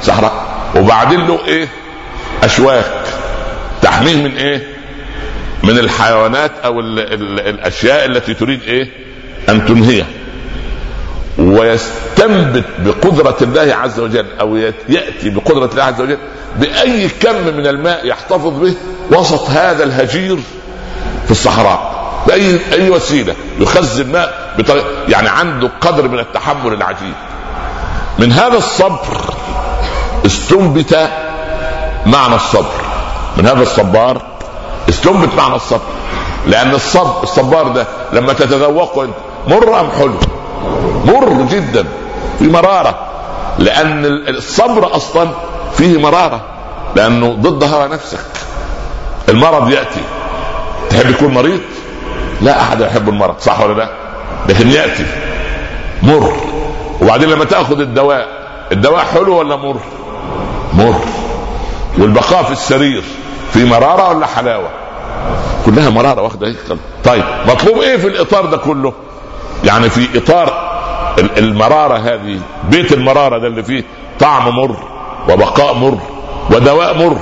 [0.04, 0.34] صحراء
[0.76, 1.68] وبعدين له إيه؟
[2.44, 3.04] أشواك
[3.82, 4.68] تحميه من إيه؟
[5.64, 8.90] من الحيوانات أو ال ال الأشياء التي تريد إيه؟
[9.50, 10.06] أن تنهيه
[11.38, 14.56] ويستنبت بقدرة الله عز وجل أو
[14.90, 16.18] يأتي بقدرة الله عز وجل
[16.60, 18.74] بأي كم من الماء يحتفظ به
[19.12, 20.38] وسط هذا الهجير
[21.26, 21.94] في الصحراء
[22.28, 24.54] بأي أي وسيلة يخزن ماء
[25.10, 27.14] يعني عنده قدر من التحمل العجيب
[28.20, 29.34] من هذا الصبر
[30.26, 31.10] استنبت
[32.06, 32.82] معنى الصبر.
[33.38, 34.22] من هذا الصبار
[34.90, 35.82] استنبت معنى الصبر.
[36.48, 39.08] لأن الصبر الصبار ده لما تتذوقه
[39.48, 40.16] مر أم حلو
[41.06, 41.86] مر جدا
[42.40, 42.96] في مرارة.
[43.60, 45.30] لأن الصبر أصلا
[45.78, 46.42] فيه مرارة.
[46.96, 48.20] لأنه ضد هوى نفسك.
[49.30, 50.02] المرض يأتي.
[50.90, 51.60] تحب يكون مريض؟
[52.42, 53.90] لا أحد يحب المرض صح ولا لا؟
[54.50, 55.06] لكن يأتي.
[56.04, 56.53] مر.
[57.04, 58.28] وبعدين لما تأخذ الدواء
[58.72, 59.80] الدواء حلو ولا مر؟
[60.74, 60.96] مر.
[61.98, 63.04] والبقاء في السرير
[63.54, 64.70] في مرارة ولا حلاوة؟
[65.66, 66.56] كلها مرارة واخدة
[67.04, 68.94] طيب مطلوب إيه في الإطار ده كله؟
[69.64, 70.74] يعني في إطار
[71.38, 72.40] المرارة هذه
[72.70, 73.84] بيت المرارة ده اللي فيه
[74.20, 74.76] طعم مر
[75.30, 75.98] وبقاء مر
[76.52, 77.18] ودواء مر.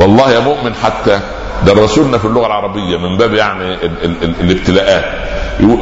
[0.00, 1.20] والله يا مؤمن حتى
[1.66, 5.04] درسونا في اللغة العربية من باب يعني ال ال ال الابتلاءات.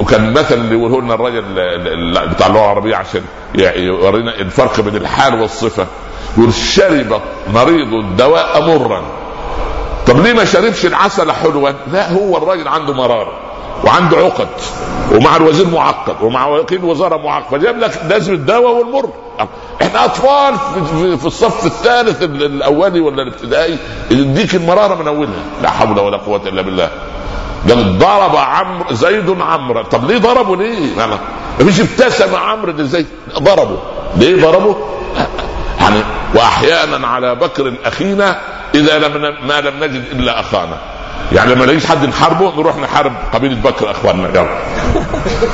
[0.00, 1.42] وكان مثل اللي يقوله لنا الراجل
[2.28, 3.22] بتاع اللغة العربية عشان
[3.76, 5.86] يورينا الفرق بين الحال والصفة.
[6.38, 7.20] يقول شرب
[7.54, 9.02] مريض الدواء مرا.
[10.06, 13.47] طب ليه ما شربش العسل حلوا؟ لا هو الراجل عنده مرارة.
[13.84, 14.48] وعنده عقد
[15.12, 19.10] ومع الوزير معقد ومع وكيل وزاره معقد فجاب لك لازم الدواء والمر.
[19.82, 20.54] إحنا اطفال
[21.18, 23.78] في الصف الثالث الاولي ولا الابتدائي
[24.10, 25.42] يديك المرارة من اولها.
[25.62, 26.90] لا حول ولا قوة إلا بالله.
[27.68, 29.82] قال ضرب عمرو زيد عمرو.
[29.82, 31.18] طب ليه ضربه ليه؟ ما
[31.58, 33.06] فيش ابتسم عمرو لزيد
[33.38, 33.78] ضربه.
[34.16, 34.76] ليه ضربه؟
[35.80, 36.00] يعني
[36.34, 38.40] وأحيانا على بكر أخينا
[38.74, 40.78] إذا لم ما لم نجد إلا أخانا.
[41.32, 44.58] يعني لما نلاقيش حد نحاربه نروح نحارب قبيلة بكر أخواننا يلا.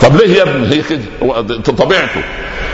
[0.02, 1.02] طب ليه يا ابني؟ هي كده؟
[1.78, 2.22] طبيعته.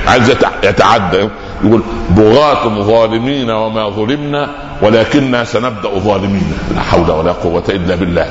[0.06, 0.30] عايز
[0.62, 1.28] يتعدى.
[1.64, 4.50] يقول بغاة ظالمين وما ظلمنا
[4.82, 6.52] ولكننا سنبدأ ظالمين.
[6.74, 8.26] لا حول ولا قوة إلا بالله.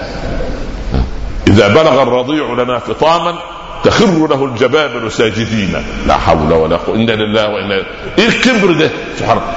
[1.47, 3.35] إذا بلغ الرضيع لنا فطاما
[3.83, 5.75] تخر له الجبابر ساجدين.
[6.07, 7.83] لا حول ولا قوة إنا لله وإنا
[8.17, 9.53] إيه الكبر ده؟ سبحان الله.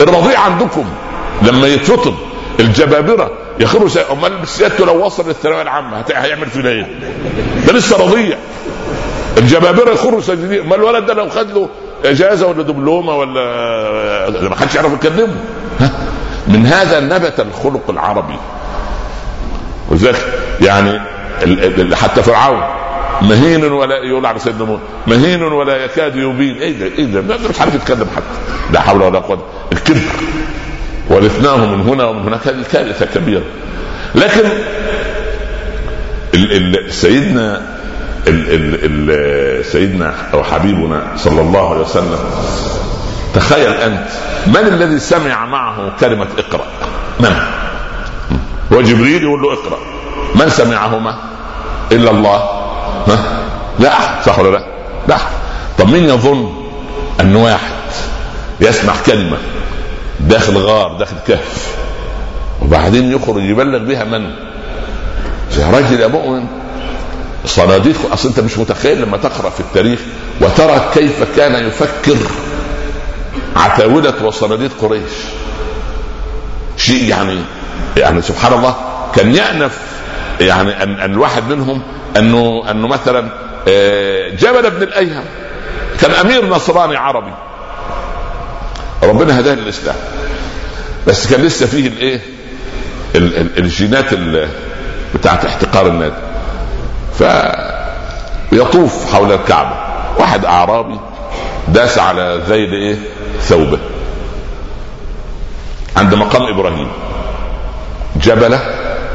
[0.00, 0.84] الرضيع عندكم.
[1.42, 2.14] لما يتفطم
[2.60, 3.30] الجبابرة
[3.60, 6.86] يخروا أمال سيادته لو وصل للثانوية العامة هيعمل فينا إيه؟
[7.66, 8.36] ده لسه رضيع.
[9.38, 11.68] الجبابرة يخروا ساجدين ما الولد ده لو خد له
[12.04, 15.34] إجازة ولا دبلومة ولا ما حدش يعرف يكلمه.
[16.48, 18.36] من هذا نبت الخلق العربي.
[19.90, 21.00] وذلك يعني
[21.94, 22.62] حتى فرعون.
[23.22, 26.56] مهين ولا يقول على سيدنا موسى مهين ولا يكاد يبين.
[26.56, 28.24] إيه ده إيه ده؟ مش عارف يتكلم حتى.
[28.72, 29.42] لا حول ولا قوة.
[29.72, 30.00] الكبر.
[31.10, 32.48] ورثناه من هنا ومن هناك.
[32.48, 33.42] هذه كارثه كبيرة.
[34.14, 34.44] لكن
[36.34, 37.62] ال ال سيدنا
[38.26, 38.78] ال
[39.10, 42.18] ال سيدنا أو حبيبنا صلى الله عليه وسلم
[43.34, 44.08] تخيل أنت
[44.46, 46.66] من الذي سمع معه كلمة اقرأ؟
[47.20, 47.36] من؟
[48.72, 49.78] هو جبريل يقول له اقرأ.
[50.34, 51.16] من سمعهما؟
[51.92, 52.36] إلا الله.
[53.08, 53.18] ها؟
[53.78, 54.64] لا أحد صح ولا لا؟
[55.08, 55.32] لا أحد.
[55.78, 56.52] طب مين يظن
[57.20, 57.74] أن واحد
[58.60, 59.36] يسمع كلمة
[60.20, 61.76] داخل غار داخل كهف.
[62.62, 64.30] وبعدين يخرج يبلغ بها من؟
[65.58, 66.46] يا راجل يا مؤمن.
[67.46, 70.00] صناديق أصل أنت مش متخيل لما تقرأ في التاريخ
[70.40, 72.16] وترى كيف كان يفكر
[73.56, 75.12] عتاولة وصناديق قريش.
[76.76, 77.38] شيء يعني
[77.96, 78.74] يعني سبحان الله
[79.14, 79.78] كان يأنف
[80.40, 81.82] يعني أن, أن الواحد منهم
[82.16, 83.30] أنه أنه مثلا
[83.68, 85.24] آه، جبل بن الأيهم.
[86.00, 87.32] كان أمير نصراني عربي.
[89.04, 89.96] ربنا هداه للاسلام
[91.06, 92.20] بس كان لسه فيه الإيه؟
[93.58, 94.14] الجينات
[95.14, 96.12] بتاعت احتقار الناس.
[98.50, 99.76] فيطوف حول الكعبة.
[100.18, 100.98] واحد أعرابي
[101.68, 102.96] داس على ذيل إيه؟
[103.40, 103.78] ثوبه.
[105.96, 106.88] عند مقام إبراهيم.
[108.16, 108.60] جبله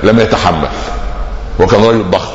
[0.03, 0.69] لم يتحمل.
[1.59, 2.33] وكان رجل ضخم.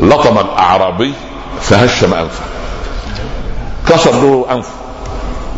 [0.00, 1.12] لطم الأعرابي
[1.60, 2.44] فهشم أنفه.
[3.88, 4.85] كسر له أنفه.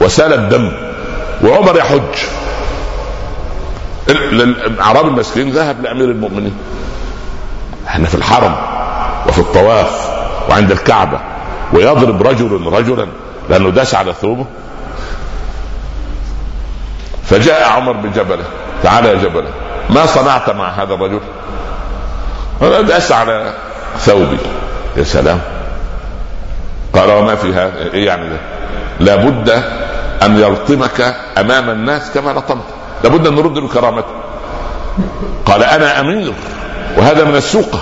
[0.00, 0.72] وسال الدم
[1.44, 2.00] وعمر يحج.
[4.08, 6.54] الأعراب المسكين ذهب لأمير المؤمنين.
[7.88, 8.56] إحنا في الحرم
[9.28, 10.08] وفي الطواف
[10.50, 11.20] وعند الكعبة.
[11.72, 13.06] ويضرب رجل رجلا
[13.50, 14.46] لأنه داس على ثوبه
[17.24, 18.44] فجاء عمر بجبله.
[18.82, 19.50] تعال يا جبله.
[19.90, 21.20] ما صنعت مع هذا الرجل؟
[22.86, 23.54] داس على
[23.98, 24.38] ثوبي.
[24.96, 25.40] يا سلام.
[26.92, 28.36] قال وما في هذا؟ إيه يعني ده؟
[29.00, 29.62] لابد
[30.22, 32.64] ان يلطمك أمام الناس كما لطمت؟
[33.04, 34.14] لابد أن نرد له كرامته
[35.46, 36.32] قال أنا أمير
[36.96, 37.80] وهذا من السوقه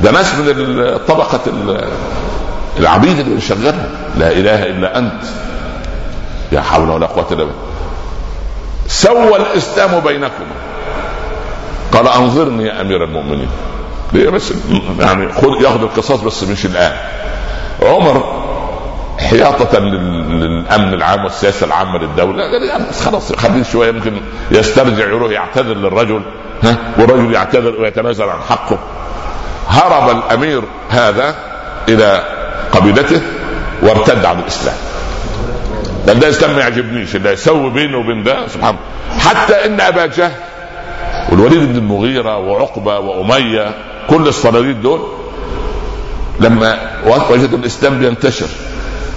[0.00, 1.40] ده ناس من طبقة
[2.78, 3.88] العبيد اللي بنشغلها.
[4.18, 5.22] لا إله إلا أنت.
[6.52, 7.54] لا حول ولا قوة إلا بالله.
[8.88, 10.54] سوى الإسلام بينكما
[11.92, 13.48] قال أنظرني يا أمير المؤمنين.
[14.12, 14.52] ليه بس
[15.00, 16.92] يعني خذ ياخذ القصاص بس مش الآن.
[17.82, 18.39] عمر
[19.20, 22.42] حياطة للأمن العام والسياسة العامة للدولة.
[22.44, 26.22] يعني خلاص خليه شوية يمكن يسترجع يروح يعتذر للرجل
[26.62, 28.78] ها؟ والرجل يعتذر ويتنازل عن حقه.
[29.68, 31.34] هرب الأمير هذا
[31.88, 32.22] إلى
[32.72, 33.20] قبيلته
[33.82, 34.76] وارتد عن الإسلام.
[36.06, 38.76] لأن ده الإسلام ما يعجبنيش اللي يسوي بينه وبين ده سبحان
[39.18, 40.32] حتى إن أبا جهل
[41.32, 43.74] والوليد بن المغيرة وعقبة وأمية
[44.10, 45.00] كل الصناديد دول
[46.40, 46.78] لما
[47.30, 48.46] وجدوا الإسلام بينتشر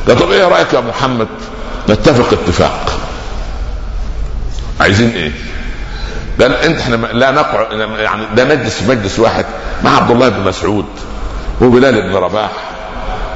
[0.08, 1.28] قال طب إيه رأيك يا محمد؟
[1.90, 3.00] نتفق اتفاق.
[4.80, 5.32] عايزين إيه؟
[6.42, 9.46] قال إنت إحنا لا نقع يعني لا نجلس في مجلس واحد
[9.84, 10.86] مع عبد الله بن مسعود
[11.62, 12.50] وبلال بن رباح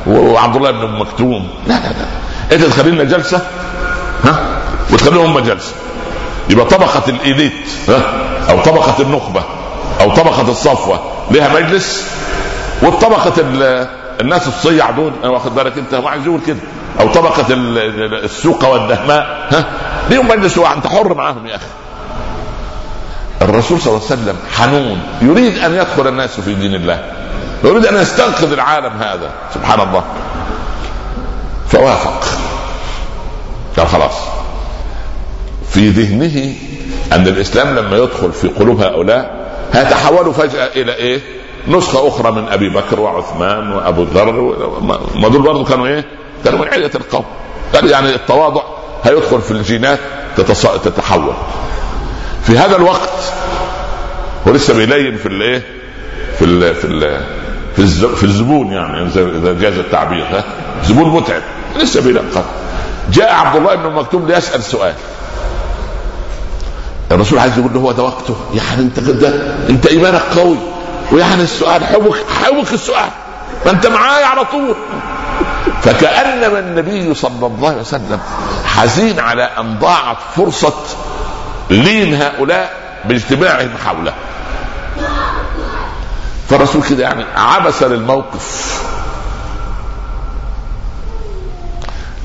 [0.08, 1.50] وعبد الله بن مكتوم.
[1.68, 2.56] لا لا لا.
[2.56, 3.42] انت تخلي لنا جلسة؟
[4.24, 4.40] ها؟
[4.92, 5.74] وتخليهم هم جلسة.
[6.50, 8.02] يبقى طبقة الإيليت ها؟
[8.50, 9.44] أو طبقة النخبة
[10.02, 11.00] أو طبقة الصفوة
[11.32, 12.04] لها مجلس
[12.82, 13.42] والطبقة
[14.22, 16.58] الناس الصيع دول واخد بالك أنت؟ عايز يقول كده.
[17.00, 17.46] أو طبقة
[18.24, 19.66] السوق والدهماء ها؟
[20.10, 21.66] ليهم مجلس أنت حر معاهم يا أخي.
[23.42, 25.00] الرسول صلى الله عليه وسلم حنون.
[25.22, 27.04] يريد أن يدخل الناس في دين الله.
[27.64, 29.30] يريد أن يستنقذ العالم هذا.
[29.54, 30.04] سبحان الله.
[31.70, 32.24] فوافق.
[33.78, 34.14] قال خلاص.
[35.70, 36.56] في ذهنه
[37.14, 41.22] أن الإسلام لما يدخل في قلوب هؤلاء هيتحولوا فجأة إلى إيه؟
[41.68, 44.32] نسخة أخرى من أبي بكر وعثمان وأبو ذر
[45.16, 46.06] ما دول برضه كانوا إيه؟
[46.44, 47.26] كانوا من علية القوم.
[47.76, 48.62] قال يعني التواضع
[49.04, 50.00] هيدخل في الجينات
[50.84, 51.34] تتحول.
[52.44, 53.34] في هذا الوقت
[54.48, 55.64] هو لسه بيلين في الايه؟
[56.40, 57.22] في ال في ال
[57.76, 60.44] في, في الزبون يعني اذا جاز التعبير ها؟
[60.84, 61.42] زبون متعب.
[61.76, 62.24] لسه بيلين
[63.12, 64.94] جاء عبد الله بن مكتوم ليسأل سؤال.
[67.12, 68.36] الرسول عايز يقول له هو ده وقته.
[68.54, 70.58] يعني أنت ده أنت إيمانك قوي.
[71.12, 73.10] ويعني السؤال حبك حبك السؤال.
[73.66, 74.76] ما انت معايا على طول.
[75.82, 78.20] فكأنما النبي صلى الله عليه وسلم
[78.66, 80.74] حزين على أن ضاعت فرصة
[81.70, 82.72] لين هؤلاء
[83.06, 84.14] باجتماعهم حوله.
[86.50, 88.78] فالرسول كده يعني عبس للموقف.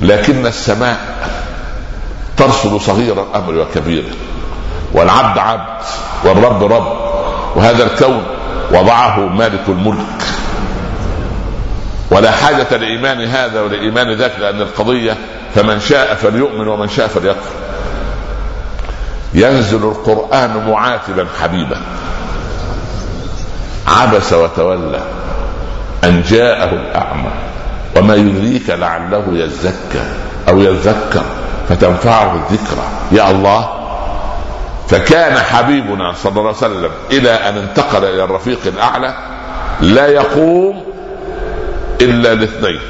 [0.02, 1.28] لكن السماء
[2.36, 4.14] ترصد صغير الامر وكبيره
[4.92, 5.82] والعبد عبد
[6.24, 6.96] والرب رب.
[7.56, 8.22] وهذا الكون
[8.72, 10.22] وضعه مالك الملك.
[12.10, 15.16] ولا حاجة لإيمان هذا ولإيمان ذاك لأن القضية
[15.54, 17.50] فمن شاء فليؤمن ومن شاء فليكفر.
[19.34, 21.76] ينزل القرآن معاتبا حبيبا.
[23.86, 25.02] عبس وتولى
[26.04, 27.30] أن جاءه الأعمى.
[27.96, 30.04] وما يدريك لعله يزكى
[30.48, 31.22] أو يذكر
[31.68, 32.86] فتنفعه الذكرى.
[33.12, 33.81] يا الله
[34.92, 39.14] فكان حبيبنا صلى الله عليه وسلم إلى أن انتقل إلى الرفيق الاعلى
[39.80, 40.84] لا يقوم
[42.00, 42.80] إلا لاثنين.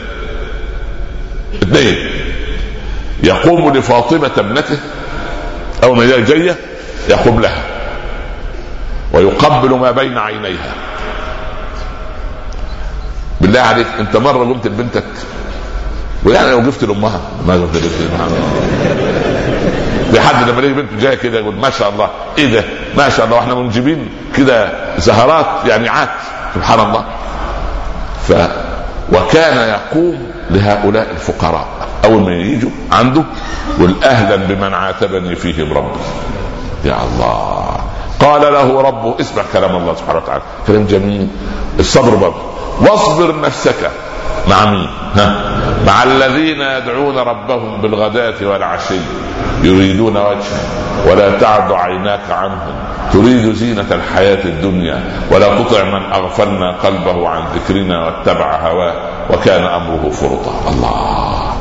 [1.63, 2.11] اثنين.
[3.23, 4.79] يقوم لفاطمة ابنته
[5.85, 6.57] أو ما جاية
[7.09, 7.63] يقوم لها.
[9.13, 10.75] ويقبل ما بين عينيها.
[13.41, 15.05] بالله عليك أنت مرة قمت لبنتك؟
[16.25, 17.21] ويعني لو وقفت لأمها.
[17.47, 18.29] ما قلت لامها
[20.13, 22.11] في حد لما يلاقي بنت جاية كده يقول ما شاء الله.
[22.39, 22.65] إيه ده؟
[22.97, 23.37] ما شاء الله.
[23.37, 26.09] وإحنا منجبين كده زهرات يعني عات.
[26.55, 27.05] سبحان الله.
[28.29, 28.33] ف
[29.13, 31.67] وكان يقوم لهؤلاء الفقراء.
[32.05, 33.23] أول ما يجوا عنده
[33.79, 35.99] يقول أهلا بمن عاتبني فيهم ربي.
[36.85, 37.77] يا الله.
[38.21, 40.43] قال له ربه اسمع كلام الله سبحانه وتعالى.
[40.67, 41.29] كلام جميل.
[41.79, 42.43] الصبر برضه.
[42.81, 43.91] واصبر نفسك.
[44.49, 45.53] مع مين؟ ها؟
[45.87, 48.99] مع الذين يدعون ربهم بالغداة والعشي
[49.63, 50.61] يريدون وجهه
[51.07, 52.75] ولا تعد عيناك عنهم.
[53.13, 58.95] تريد زينة الحياة الدنيا ولا تطع من أغفلنا قلبه عن ذكرنا واتبع هواه
[59.31, 60.71] وكان أمره فرطا.
[60.73, 61.53] الله.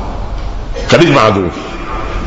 [0.91, 1.49] خليك مع دول.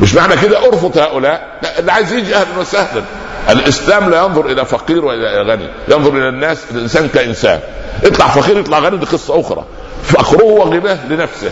[0.01, 3.03] مش معنى كده أرفض هؤلاء؟ لا اللي عايز يجي أهلا وسهلا.
[3.49, 7.59] الإسلام لا ينظر إلى فقير والى غني ينظر إلى الناس الإنسان كإنسان.
[8.03, 9.63] يطلع فقير يطلع غني دي قصة أخرى.
[10.07, 11.51] فقره وغناه لنفسه.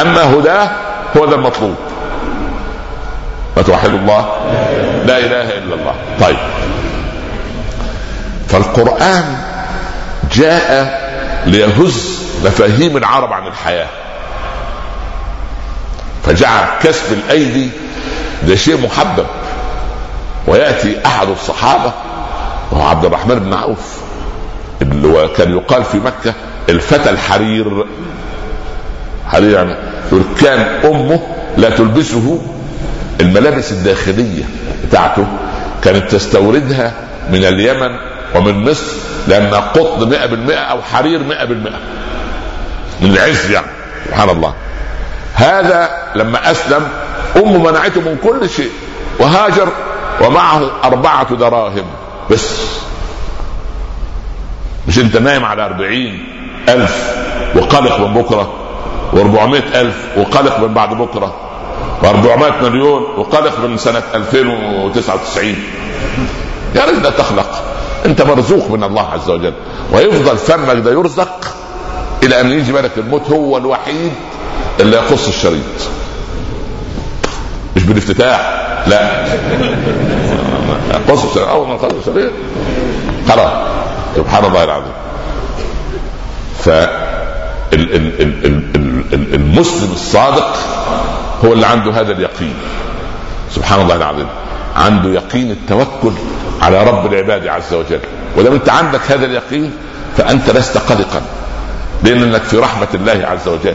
[0.00, 0.70] أما هداه
[1.16, 1.74] هو ده المطلوب.
[3.56, 4.26] فتوحد الله؟
[5.06, 5.94] لا إله إلا الله.
[6.20, 6.36] طيب.
[8.48, 9.36] فالقرآن
[10.32, 11.00] جاء
[11.46, 13.88] ليهز مفاهيم العرب عن الحياة.
[16.24, 17.70] فجعل كسب الأيدي
[18.42, 19.26] ده شيء محبب.
[20.46, 21.92] ويأتي أحد الصحابة
[22.72, 23.96] وهو عبد الرحمن بن عوف
[24.82, 26.34] اللي كان يقال في مكة
[26.68, 27.84] الفتى الحرير
[29.28, 29.74] حرير يعني
[30.40, 31.20] كان أمه
[31.56, 32.42] لا تلبسه
[33.20, 34.44] الملابس الداخلية
[34.88, 35.26] بتاعته
[35.84, 36.92] كانت تستوردها
[37.30, 37.90] من اليمن
[38.34, 38.86] ومن مصر
[39.28, 40.10] لانها قطن
[40.50, 41.22] 100% أو حرير 100%
[43.02, 43.66] من العز يعني
[44.06, 44.54] سبحان الله.
[45.34, 46.88] هذا لما أسلم
[47.36, 48.70] أمه منعته من كل شيء
[49.18, 49.68] وهاجر
[50.20, 51.84] ومعه أربعة دراهم
[52.30, 52.60] بس.
[54.88, 57.14] مش أنت نايم على أربعين؟ ألف
[57.56, 58.52] وقلق من بكرة
[59.12, 61.34] وأربعمائة ألف وقلق من بعد بكرة
[62.02, 65.56] و400 مليون وقلق من سنة 2099
[66.74, 67.62] يا رجل لا تخلق.
[68.06, 69.54] أنت مرزوق من الله عز وجل.
[69.92, 71.54] ويفضل فمك ده يرزق
[72.22, 74.12] إلى أن يجي ملك الموت هو الوحيد
[74.80, 75.62] اللي يقص الشريط.
[77.76, 79.24] مش بالافتتاح لا.
[81.08, 81.48] قص الشريط.
[81.48, 82.32] أول ما قص الشريط.
[83.28, 83.52] خلاص.
[84.16, 84.92] سبحان الله العظيم.
[86.64, 86.70] ف
[89.34, 90.56] المسلم الصادق
[91.44, 92.54] هو اللي عنده هذا اليقين.
[93.50, 94.26] سبحان الله العظيم.
[94.76, 96.12] عنده يقين التوكل
[96.62, 98.00] على رب العباد عز وجل.
[98.36, 99.72] ولما انت عندك هذا اليقين
[100.16, 101.22] فأنت لست قلقا.
[102.02, 103.74] لانك في رحمة الله عز وجل.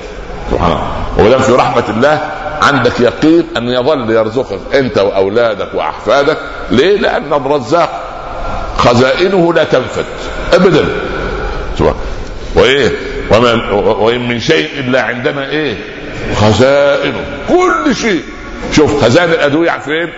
[0.52, 0.84] سبحان الله.
[1.18, 2.22] ولم في رحمة الله
[2.62, 6.38] عندك يقين أن يظل يرزقك أنت وأولادك وأحفادك.
[6.72, 8.02] ليه؟ لأن الرزاق
[8.78, 10.06] خزائنه لا تنفد.
[10.54, 10.86] ابدا.
[12.58, 12.92] وإيه؟
[13.32, 15.76] وما وإن من شيء إلا عندنا إيه؟
[16.36, 18.24] خزائنه كل شيء.
[18.72, 20.10] شوف خزائن الأدوية فين؟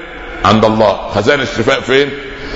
[0.45, 1.09] عند الله.
[1.15, 2.09] خزائن الشفاء فين؟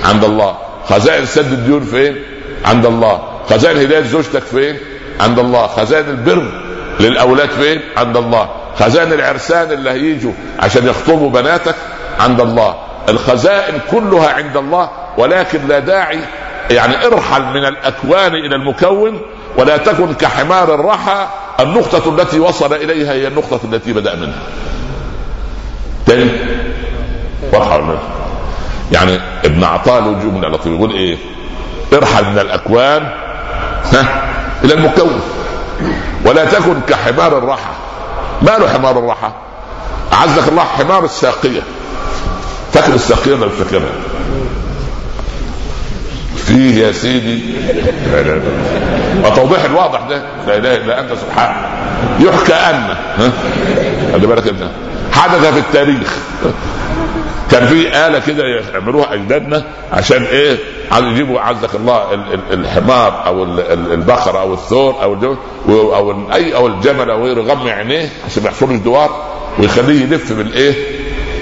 [0.04, 0.58] عند الله.
[0.88, 2.16] خزائن سد الديون فين؟
[2.64, 3.22] عند الله.
[3.50, 4.78] خزائن هداية زوجتك فين؟
[5.20, 5.66] عند الله.
[5.66, 6.44] خزائن البر
[7.00, 8.48] للأولاد فين؟ عند الله.
[8.78, 11.74] خزائن العرسان اللي هيجوا عشان يخطبوا بناتك؟
[12.20, 12.74] عند الله.
[13.08, 16.18] الخزائن كلها عند الله ولكن لا داعي
[16.70, 19.20] يعني ارحل من الأكوان إلى المكون
[19.58, 21.26] ولا تكن كحمار الرحى
[21.60, 24.42] النقطة التي وصل إليها هي النقطة التي بدأ منها.
[26.06, 26.30] تاني؟
[27.82, 27.98] منها
[28.92, 31.16] يعني ابن عطاء له جملة لطيفة يقول إيه؟
[31.92, 33.02] ارحل من الأكوان
[33.92, 34.32] ها؟
[34.64, 35.20] إلى المكون.
[36.26, 37.72] ولا تكن كحمار الرحى.
[38.42, 39.32] ما له حمار الرحى؟
[40.12, 41.62] أعزك الله حمار الساقية.
[42.72, 43.92] فاكر الساقية ولا مش فاكرها؟
[46.36, 47.54] فيه يا سيدي.
[49.24, 50.22] وتوضيح الواضح ده.
[50.46, 51.56] لا إله إلا أنت سبحانك
[52.20, 52.96] يحكى أن
[54.12, 54.70] خلي بالك أنت.
[55.12, 56.16] حدث في التاريخ.
[57.50, 60.58] كان في آلة كده يعملوها أجدادنا عشان إيه؟
[60.92, 62.14] عايز يجيبوا عزك الله
[62.52, 65.36] الحمار أو البقرة أو الثور الجمل
[65.68, 69.10] أو أي أو الجمل أو غيره يغمي عينيه عشان ما يحصلش دوار
[69.58, 70.74] ويخليه يلف بالإيه؟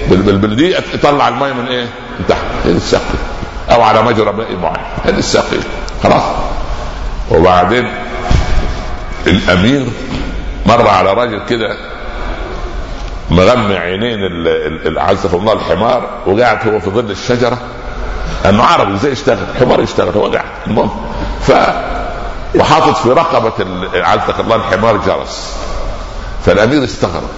[0.09, 1.85] بالدي يطلع الماء من إيه؟
[2.19, 3.19] من تحت هذه السقي
[3.71, 4.85] أو على مجرى ماء معين.
[5.03, 5.57] هذه السقي
[6.03, 6.23] خلاص.
[7.33, 7.91] وبعدين
[9.27, 9.85] الأمير
[10.65, 11.77] مر على راجل كده
[13.29, 14.19] مغمى عينين
[14.97, 17.57] عزف الله الحمار وقاعد هو في ظل الشجرة.
[18.45, 20.89] أنه عربي إزاي يشتغل حمار يشتغل هو قاعد المهم
[21.41, 21.51] ف
[22.55, 23.53] وحاطط في رقبة
[23.95, 25.55] عزك الله الحمار جرس.
[26.45, 27.29] فالأمير استغرب.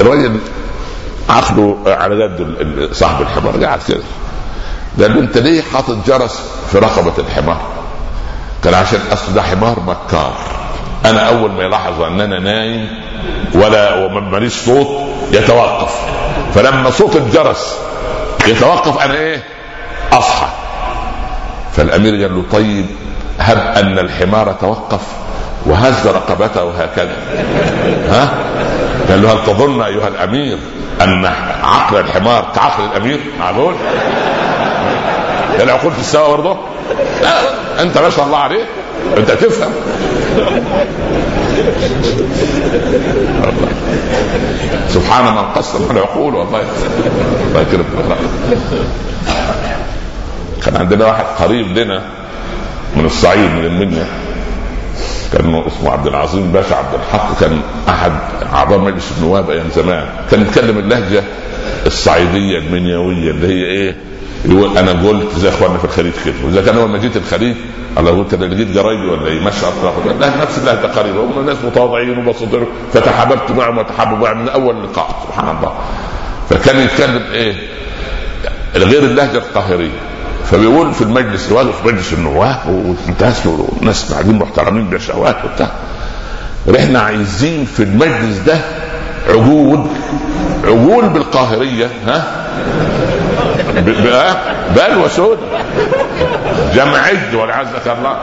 [0.00, 0.40] الرجل
[1.28, 4.02] عقله على قد صاحب الحمار قاعد كده.
[5.00, 6.42] قال له أنت ليه حاطط جرس
[6.72, 7.60] في رقبة الحمار؟
[8.64, 10.32] قال عشان اصل ده حمار مكار
[11.04, 12.88] أنا أول ما يلاحظ ان أنا نايم
[13.54, 14.86] ولا ماليش صوت
[15.32, 15.94] يتوقف.
[16.54, 17.78] فلما صوت الجرس
[18.46, 19.42] يتوقف أنا إيه؟
[20.12, 20.46] أصحى.
[21.72, 22.86] فالأمير قال له طيب
[23.38, 25.00] هب أن الحمار توقف
[25.66, 27.16] وهز رقبته هكذا
[28.08, 28.28] ها؟
[29.08, 30.58] قال له هل تظن أيها الأمير
[31.00, 31.24] أن
[31.62, 33.74] عقل الحمار كعقل الأمير معقول
[35.60, 36.56] العقول في السماء برضه.
[37.80, 38.66] أنت ما شاء الله عليك.
[39.16, 39.72] أنت تفهم.
[44.88, 46.60] سبحان من قسم العقول والله.
[47.48, 48.16] الله يكرمك.
[50.64, 52.02] كان عندنا واحد قريب لنا
[52.96, 54.06] من الصعيد من المنيا.
[55.32, 57.40] كان اسمه عبد العظيم باشا عبد الحق.
[57.40, 58.12] كان أحد
[58.52, 60.06] أعضاء مجلس النواب أيام زمان.
[60.30, 61.24] كان يتكلم اللهجة
[61.86, 63.96] الصعيدية المنيوية اللي هي إيه؟
[64.44, 67.56] يقول أنا قلت زي إخواننا في الخليج كده واذا كان اول ما جيت الخليج
[67.98, 71.56] الله قلت أنا لقيت قرايبي ولا إيه؟ ماشي اطراف لا نفس الله تقارير هم ناس
[71.64, 75.26] متواضعين وبسيطين فتحاببت معهم وتحابب معهم من أول لقاء.
[75.28, 75.72] سبحان الله.
[76.50, 77.54] فكان يتكلم إيه؟
[78.74, 80.00] غير اللهجة القاهرية.
[80.50, 82.56] فبيقول في المجلس واقف في مجلس النواب
[83.20, 83.46] وناس
[83.80, 85.70] ناس قاعدين محترمين بشهوات وبتاع.
[86.76, 88.58] إحنا عايزين في المجلس ده
[89.28, 89.86] عقول
[90.64, 92.42] عقول بالقاهرية ها؟
[94.76, 95.38] بلوى سود
[96.74, 98.16] جمع عد والعزك الله.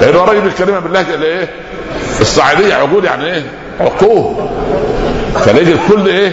[0.00, 1.48] لأنه راجل بالكلمة باللهجه اللي إيه؟
[2.20, 3.42] الصعيدية عقول يعني إيه؟
[3.80, 4.48] عقول
[5.44, 6.32] فلاقي الكل إيه؟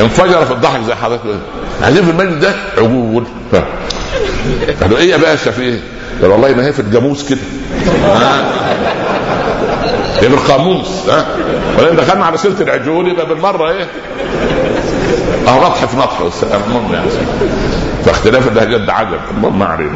[0.00, 1.22] انفجر في الضحك زي حضرتك.
[1.82, 3.24] عايزين في المجلس ده عقول
[4.82, 5.78] قالوا إيه يا باشا في إيه؟
[6.22, 7.38] قال والله ما هي في الجاموس كده.
[10.22, 11.26] هي بالقاموس ها؟
[11.78, 13.86] ولأن دخلنا على سيره العجول يبقى بالمرة إيه؟
[15.48, 16.20] آه نطح في نطح
[16.54, 17.10] المهم يعني.
[18.04, 19.18] فاختلاف اللهجات ده عجب.
[19.30, 19.94] المهم ما علينا.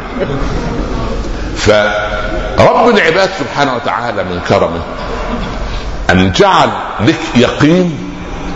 [1.55, 4.81] فرب العباد سبحانه وتعالى من كرمه
[6.09, 6.69] أن جعل
[7.01, 7.97] لك يقين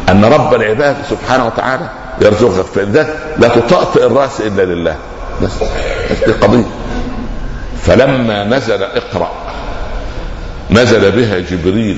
[0.09, 1.89] أن رب العباد سبحانه وتعالى
[2.22, 2.65] يرزقك.
[2.65, 4.95] فلذلك لا تطأطئ الرأس إلا لله.
[5.43, 5.51] بس
[6.26, 6.65] دي قضية.
[7.82, 9.32] فلما نزل اقرأ
[10.72, 11.97] نزل بها جبريل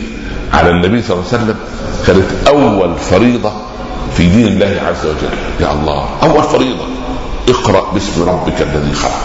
[0.53, 1.55] على النبي صلى الله عليه وسلم
[2.07, 3.51] كانت أول فريضة
[4.17, 5.37] في دين الله عز وجل.
[5.59, 6.85] يا الله أول فريضة.
[7.49, 9.21] اقرأ باسم ربك الذي خلق.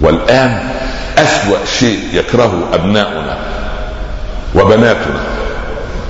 [0.00, 0.68] والآن
[1.18, 3.38] أسوأ شيء يكرهه أبناؤنا
[4.54, 5.20] وبناتنا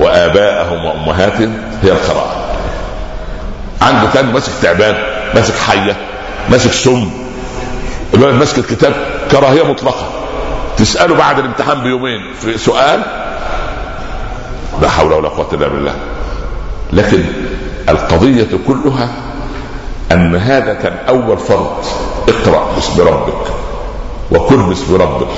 [0.01, 2.47] وآباءهم وأمهاتهم هي القراءة.
[3.83, 4.97] عنده كان ماسك تعبان
[5.35, 5.97] ماسك حية
[6.51, 7.11] ماسك سم
[8.15, 8.95] الولد ماسك الكتاب
[9.31, 10.26] كراهية مطلقة.
[10.77, 12.35] تساله بعد الامتحان بيومين.
[12.41, 13.03] في سؤال؟
[14.83, 15.95] لا حول ولا قوة إلا بالله.
[16.93, 17.25] لكن
[17.89, 19.09] القضية كلها
[20.13, 21.85] أن هذا كان أول فرض.
[22.29, 23.47] اقرأ باسم ربك
[24.31, 25.29] وكل باسم ربك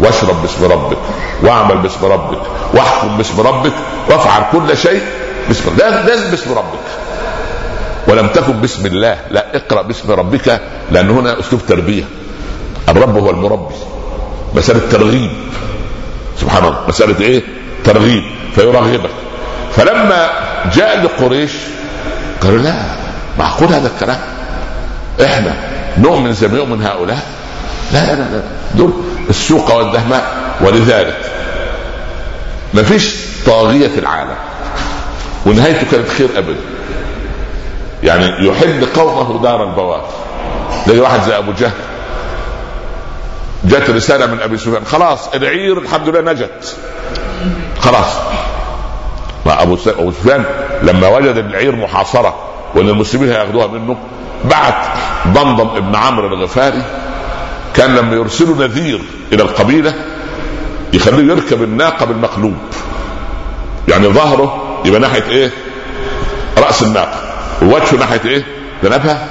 [0.00, 0.98] واشرب باسم ربك
[1.42, 2.40] واعمل باسم ربك
[2.74, 3.72] واحكم باسم ربك
[4.10, 5.02] وافعل كل شيء
[5.48, 6.86] باسم لازم باسم ربك.
[8.08, 9.18] ولم تكن باسم الله.
[9.30, 10.60] لا اقرأ باسم ربك
[10.90, 12.04] لأن هنا أسلوب تربية.
[12.88, 13.74] الرب هو المربي.
[14.56, 15.30] مسألة ترغيب.
[16.40, 16.78] سبحان الله.
[16.88, 17.42] مسألة إيه؟
[17.84, 18.24] ترغيب.
[18.54, 19.10] فيرغبك
[19.76, 20.30] فلما
[20.74, 21.52] جاء لقريش
[22.40, 22.74] قالوا لا
[23.38, 24.18] معقول هذا الكلام؟
[25.24, 25.54] إحنا
[25.98, 27.22] نؤمن زي ما يؤمن هؤلاء؟
[27.92, 28.42] لا لا لا
[28.74, 28.92] دول
[29.30, 30.36] السوق والدهماء.
[30.60, 31.16] ولذلك
[32.74, 33.14] ما فيش
[33.46, 34.36] طاغية في العالم.
[35.46, 36.60] ونهايته كانت خير أبدا.
[38.02, 40.08] يعني يحل قومه دار البوار.
[40.88, 41.72] زي واحد زي أبو جهل.
[43.64, 44.84] جت رسالة من أبي سفيان.
[44.84, 46.76] خلاص العير الحمد لله نجت.
[47.80, 48.06] خلاص.
[49.46, 50.44] ما أبو سفيان
[50.82, 52.34] لما وجد العير محاصرة
[52.74, 53.96] وإن المسلمين هياخدوها منه
[54.44, 54.74] بعت
[55.28, 56.82] ضمضم ابن عمرو الغفاري
[57.74, 59.00] كان لما يرسلوا نذير
[59.32, 59.94] إلى القبيلة
[60.92, 62.56] يخليه يركب الناقة بالمقلوب.
[63.88, 65.50] يعني ظهره يبقى ناحية إيه؟
[66.58, 67.20] رأس الناقة.
[67.62, 68.44] ووجهه ناحية إيه؟
[68.84, 69.26] ذنبها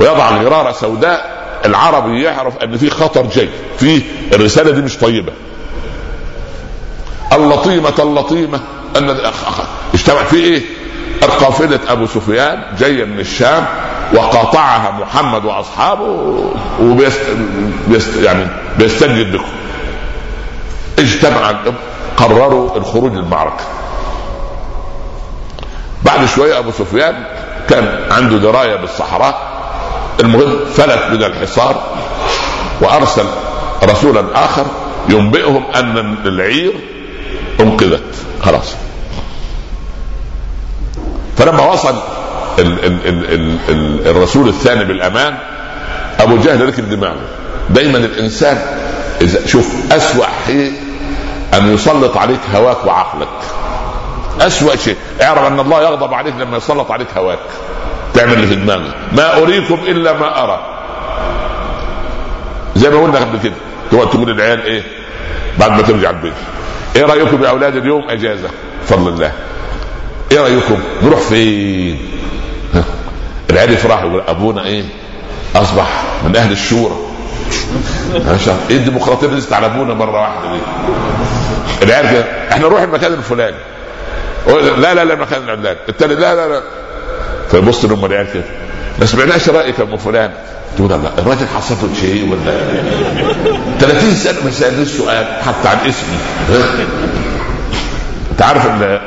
[0.00, 1.33] ويضع غراره سوداء
[1.64, 3.48] العربي يعرف أن في خطر جاي
[3.78, 4.02] في
[4.32, 5.32] الرسالة دي مش طيبة.
[7.32, 8.60] اللطيمة اللطيمة
[8.96, 9.16] أن
[9.94, 10.62] اجتمع في إيه؟
[11.40, 13.66] قافلة أبو سفيان جاية من الشام
[14.14, 16.04] وقاطعها محمد وأصحابه
[16.80, 17.20] وبيست
[17.88, 18.46] بيست يعني
[18.78, 19.44] بيستنجد بكم.
[20.98, 21.54] اجتمع
[22.16, 23.64] قرروا الخروج للمعركة
[26.04, 27.24] بعد شوية أبو سفيان
[27.68, 29.53] كان عنده دراية بالصحراء
[30.20, 31.82] المهم فلت من الحصار
[32.80, 33.24] وأرسل
[33.84, 34.66] رسولا آخر
[35.08, 36.72] ينبئهم أن العير
[37.60, 38.14] أنقذت.
[38.42, 38.74] خلاص.
[41.36, 41.94] فلما وصل
[42.58, 45.38] ال ال ال ال ال الرسول الثاني بالأمان
[46.20, 47.26] أبو جهل ركب دماغه.
[47.70, 48.62] دايما الإنسان
[49.20, 50.72] إذا شوف أسوأ شيء
[51.54, 53.28] أن يسلط عليك هواك وعقلك.
[54.40, 54.96] أسوأ شيء.
[55.22, 57.38] اعرف أن الله يغضب عليك لما يسلط عليك هواك.
[58.14, 60.60] تعمل اللي في دماغك ما أريكم إلا ما أرى.
[62.76, 63.54] زي ما قلنا قبل كده.
[63.90, 64.82] تقعد تقول للعيال إيه؟
[65.58, 66.32] بعد ما ترجع البيت.
[66.96, 68.48] إيه رأيكم يا أولاد اليوم؟ إجازة.
[68.82, 69.32] بفضل الله.
[70.32, 71.98] إيه رأيكم؟ نروح فين؟
[73.50, 74.84] العيال يفرحوا يقول أبونا إيه؟
[75.56, 76.94] أصبح من أهل الشورى.
[78.70, 80.60] إيه الديمقراطية اللي على أبونا مرة واحدة دي؟
[81.82, 82.24] العيال كده.
[82.50, 83.56] إحنا نروح المكان الفلاني.
[84.76, 85.78] لا لا لا المكان العلاني.
[85.88, 86.62] التاني لا لا لا.
[87.50, 88.44] فيبص لهم العيال كده.
[89.00, 90.30] ما سمعناش رأيك يا أم فلان.
[90.76, 92.58] تقول لا الراجل حصل له شيء ولا
[93.80, 96.18] 30 سنة ما سألنيش سؤال حتى عن اسمي.
[98.32, 98.98] انت عارف إن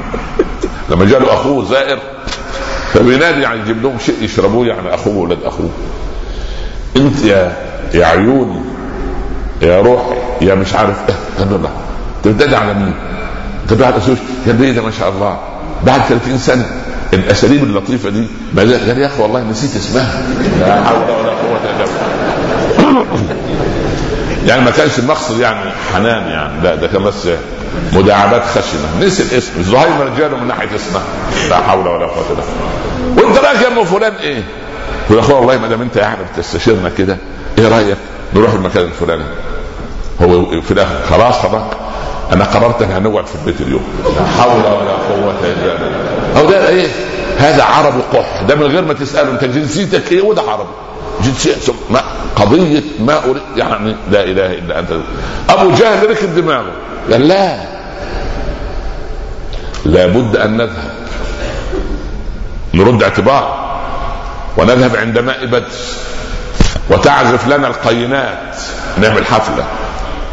[0.90, 1.98] لما جاء له أخوه زائر
[2.94, 5.70] فبينادي يعني يجيب لهم شيء يشربوه يعني أخوه ولد أخوه.
[6.96, 7.56] أنت يا
[7.94, 8.64] يا عيون
[9.62, 10.02] يا روح
[10.40, 11.14] يا مش عارف إيه.
[11.38, 11.70] قال له
[12.24, 12.94] تبتدي على مين؟
[13.70, 15.38] بعد اسوش قال لي ده ما شاء الله
[15.86, 16.66] بعد 30 سنة.
[17.14, 18.26] الأساليب اللطيفة دي.
[18.58, 20.22] قال يا أخي والله نسيت اسمها.
[20.60, 23.06] لا حول ولا قوة إلا بالله.
[24.46, 26.62] يعني ما كانش المقصد يعني حنان يعني.
[26.62, 27.28] لا ده كان بس
[27.92, 29.06] مداعبات خشنة.
[29.06, 29.62] نسي الاسم.
[29.62, 31.02] زهير رجاله من ناحية اسمها.
[31.50, 32.42] لا حول ولا قوة إلا
[33.14, 33.26] بالله.
[33.28, 34.42] وانت رايك يا ام فلان إيه؟
[35.10, 37.16] يقول أخويا والله ما دام أنت يعني بتستشيرنا كده
[37.58, 37.96] إيه رأيك
[38.34, 39.24] نروح المكان الفلاني؟
[40.22, 41.62] هو في الآخر خلاص خلاص.
[42.32, 43.82] أنا قررت أن هنقعد في البيت اليوم.
[44.04, 45.83] لا حول ولا قوة إلا بالله.
[46.36, 46.88] هو ده إيه؟
[47.38, 50.70] هذا عربي قح ده من غير ما تسأله أنت جنسيتك إيه؟ وده عربي
[51.24, 51.72] جنسية.
[51.90, 52.02] ما
[52.36, 54.88] قضية ما أريد يعني لا إله إلا أنت.
[55.50, 56.72] أبو جهل ركب دماغه.
[57.12, 57.56] قال لا.
[59.84, 60.94] لابد أن نذهب.
[62.74, 63.76] نرد اعتبار.
[64.56, 65.64] ونذهب عند ماء بدر.
[66.90, 68.56] وتعزف لنا القينات.
[68.98, 69.64] نعمل حفلة.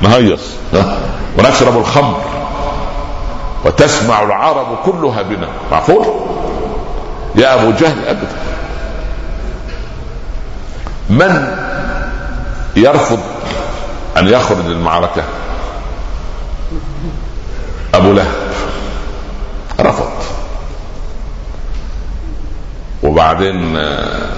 [0.02, 0.42] نهيص.
[1.38, 2.22] ونشرب الخمر.
[3.66, 5.48] وتسمع العرب كلها بنا.
[5.72, 6.06] معقول؟
[7.36, 8.36] يا أبو جهل أبدا.
[11.10, 11.58] من
[12.76, 13.20] يرفض
[14.18, 15.24] أن يخرج للمعركه
[17.94, 18.36] أبو لهب.
[19.80, 20.12] رفض.
[23.04, 24.30] وبعدين آه،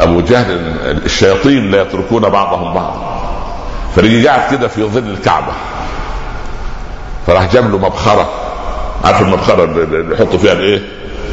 [0.00, 3.22] أبو جهل الشياطين لا يتركون بعضهم بعضا.
[3.96, 5.52] فرجع كده في ظل الكعبة.
[7.26, 8.28] فراح جاب له مبخرة.
[9.04, 10.82] عارف المبخرة اللي يحطوا فيها الإيه؟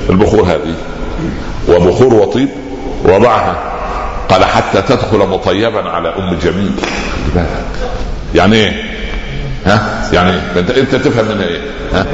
[0.09, 0.76] البخور هذه.
[1.70, 2.49] وبخور وطيب
[3.03, 3.55] وضعها.
[4.30, 6.72] قال حتى تدخل مطيبا على أم جميل.
[8.36, 8.84] يعني إيه؟
[9.65, 11.61] ها؟ يعني انت أنت تفهم منها إيه؟
[11.93, 12.05] ها؟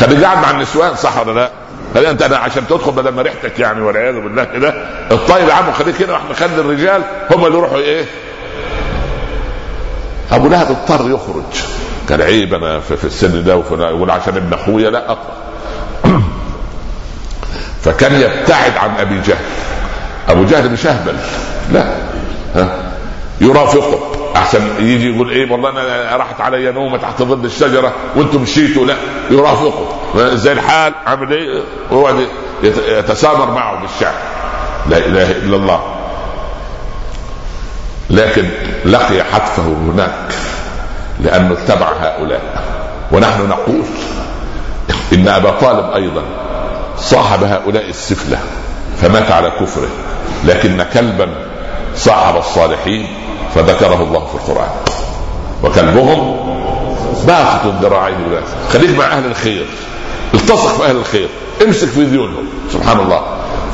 [0.00, 1.50] خليك قاعد مع النسوان صح ولا لا؟
[1.94, 4.74] خلي أنت أنا عشان تدخل بدل ما ريحتك يعني والعياذ بالله كده
[5.10, 8.04] الطيب يا عم خليك هنا وإحنا نخلي الرجال هم اللي يروحوا إيه؟
[10.32, 11.44] أبو لهب اضطر يخرج.
[12.10, 15.36] كان عيب أنا في, السن ده يقول عشان ابن أخويا لا اقرا
[17.84, 19.44] فكان يبتعد عن أبي جهل.
[20.28, 21.16] أبو جهل مش أهبل.
[21.72, 21.84] لا.
[22.54, 22.92] ها؟
[23.40, 23.98] يرافقه.
[24.36, 28.86] أحسن يجي يقول إيه والله أنا راحت علي نومة تحت ظل الشجرة وأنتم مشيتوا.
[28.86, 28.96] لا.
[29.30, 29.86] يرافقه.
[30.34, 30.92] زي الحال.
[31.06, 32.26] عامل إيه؟ ويقعد
[32.88, 34.14] يتسامر معه بالشعر.
[34.88, 35.80] لا إله إلا الله.
[38.10, 38.48] لكن
[38.84, 40.34] لقي حتفه هناك.
[41.24, 42.40] لأنه اتبع هؤلاء.
[43.12, 43.82] ونحن نقول
[45.12, 46.22] إن أبا طالب أيضا
[46.98, 48.38] صاحب هؤلاء السفلة
[49.02, 49.88] فمات على كفره
[50.44, 51.28] لكن كلبا
[51.96, 53.06] صاحب الصالحين
[53.54, 54.70] فذكره الله في القرآن.
[55.64, 56.36] وكلبهم
[57.26, 58.40] باسط ذراعيه
[58.72, 59.66] خليك مع أهل الخير
[60.34, 61.28] التصق في أهل الخير
[61.66, 63.20] امسك في ذيولهم سبحان الله.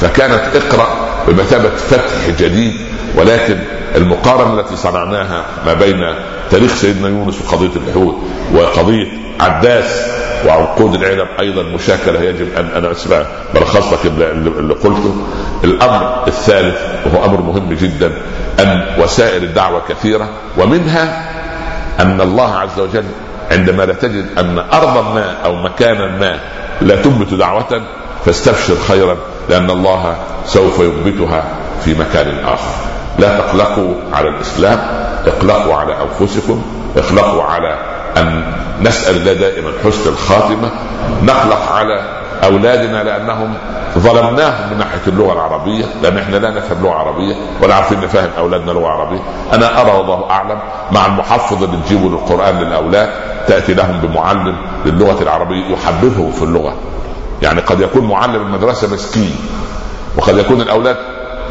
[0.01, 0.89] فكانت اقرأ
[1.29, 2.81] بمثابة فتح جديد
[3.17, 3.59] ولكن
[3.97, 6.14] المقارنة التي صنعناها ما بين
[6.51, 8.16] تاريخ سيدنا يونس وقضية الحوت
[8.55, 9.07] وقضية
[9.41, 10.07] عداس
[10.47, 13.22] وعقود العلم أيضا مشاكلة يجب أن أنا أسمع
[13.55, 15.16] بلخص لك اللي قلته.
[15.64, 18.12] الأمر الثالث وهو أمر مهم جدا
[18.61, 20.28] أن وسائل الدعوة كثيرة
[20.59, 21.30] ومنها
[22.01, 23.05] أن الله عز وجل
[23.51, 26.41] عندما لا تجد أن ارضا ما أو مكانا ما
[26.80, 27.82] لا تنبت دعوة
[28.24, 29.16] فاستبشر خيرا
[29.49, 30.16] لأن الله
[30.47, 31.45] سوف ينبتها
[31.84, 32.96] في مكان آخر.
[33.19, 34.79] لا تقلقوا على الإسلام
[35.27, 36.62] اقلقوا على أنفسكم
[36.97, 37.79] اقلقوا على
[38.17, 38.43] أن
[38.83, 40.71] نسأل الله دائما حسن الخاتمة
[41.23, 42.01] نقلق على
[42.45, 43.55] أولادنا لأنهم
[43.99, 48.71] ظلمناهم من ناحية اللغة العربية لأن إحنا لا نفهم لغة عربية ولا عارفين نفهم أولادنا
[48.73, 49.21] لغة عربية.
[49.53, 50.59] أنا أرى والله أعلم
[50.93, 53.09] مع المحفظ اللي تجيبه للقرآن للأولاد
[53.47, 54.57] تأتي لهم بمعلم
[54.87, 56.75] للغة العربية يحببهم في اللغة.
[57.43, 59.37] يعني قد يكون معلم المدرسة مسكين
[60.17, 60.97] وقد يكون الأولاد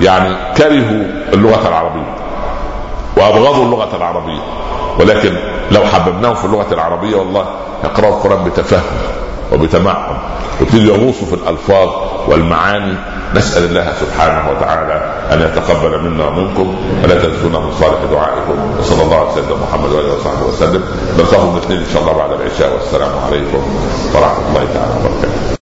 [0.02, 2.16] يعني كرهوا اللغة العربية
[3.18, 4.41] وأبغضوا اللغة العربية.
[5.00, 5.34] ولكن
[5.72, 7.46] لو حببناهم في اللغة العربية والله
[7.84, 8.84] يقرأوا القرآن بتفهم
[9.54, 10.18] وبتمعن.
[10.60, 11.89] ويبتدوا يغوصوا في الألفاظ
[12.28, 12.93] والمعاني.
[13.36, 18.78] نسأل الله سبحانه وتعالى أن يتقبل منا ومنكم ولا تنسونا من صالح دعائكم.
[18.80, 20.84] وصلى الله على سيدنا محمد وآله وصحبه وسلم.
[21.18, 23.64] نلقاكم الاثنين ان شاء الله بعد العشاء والسلام عليكم
[24.16, 25.46] ورحمة الله تعالى وبركاته.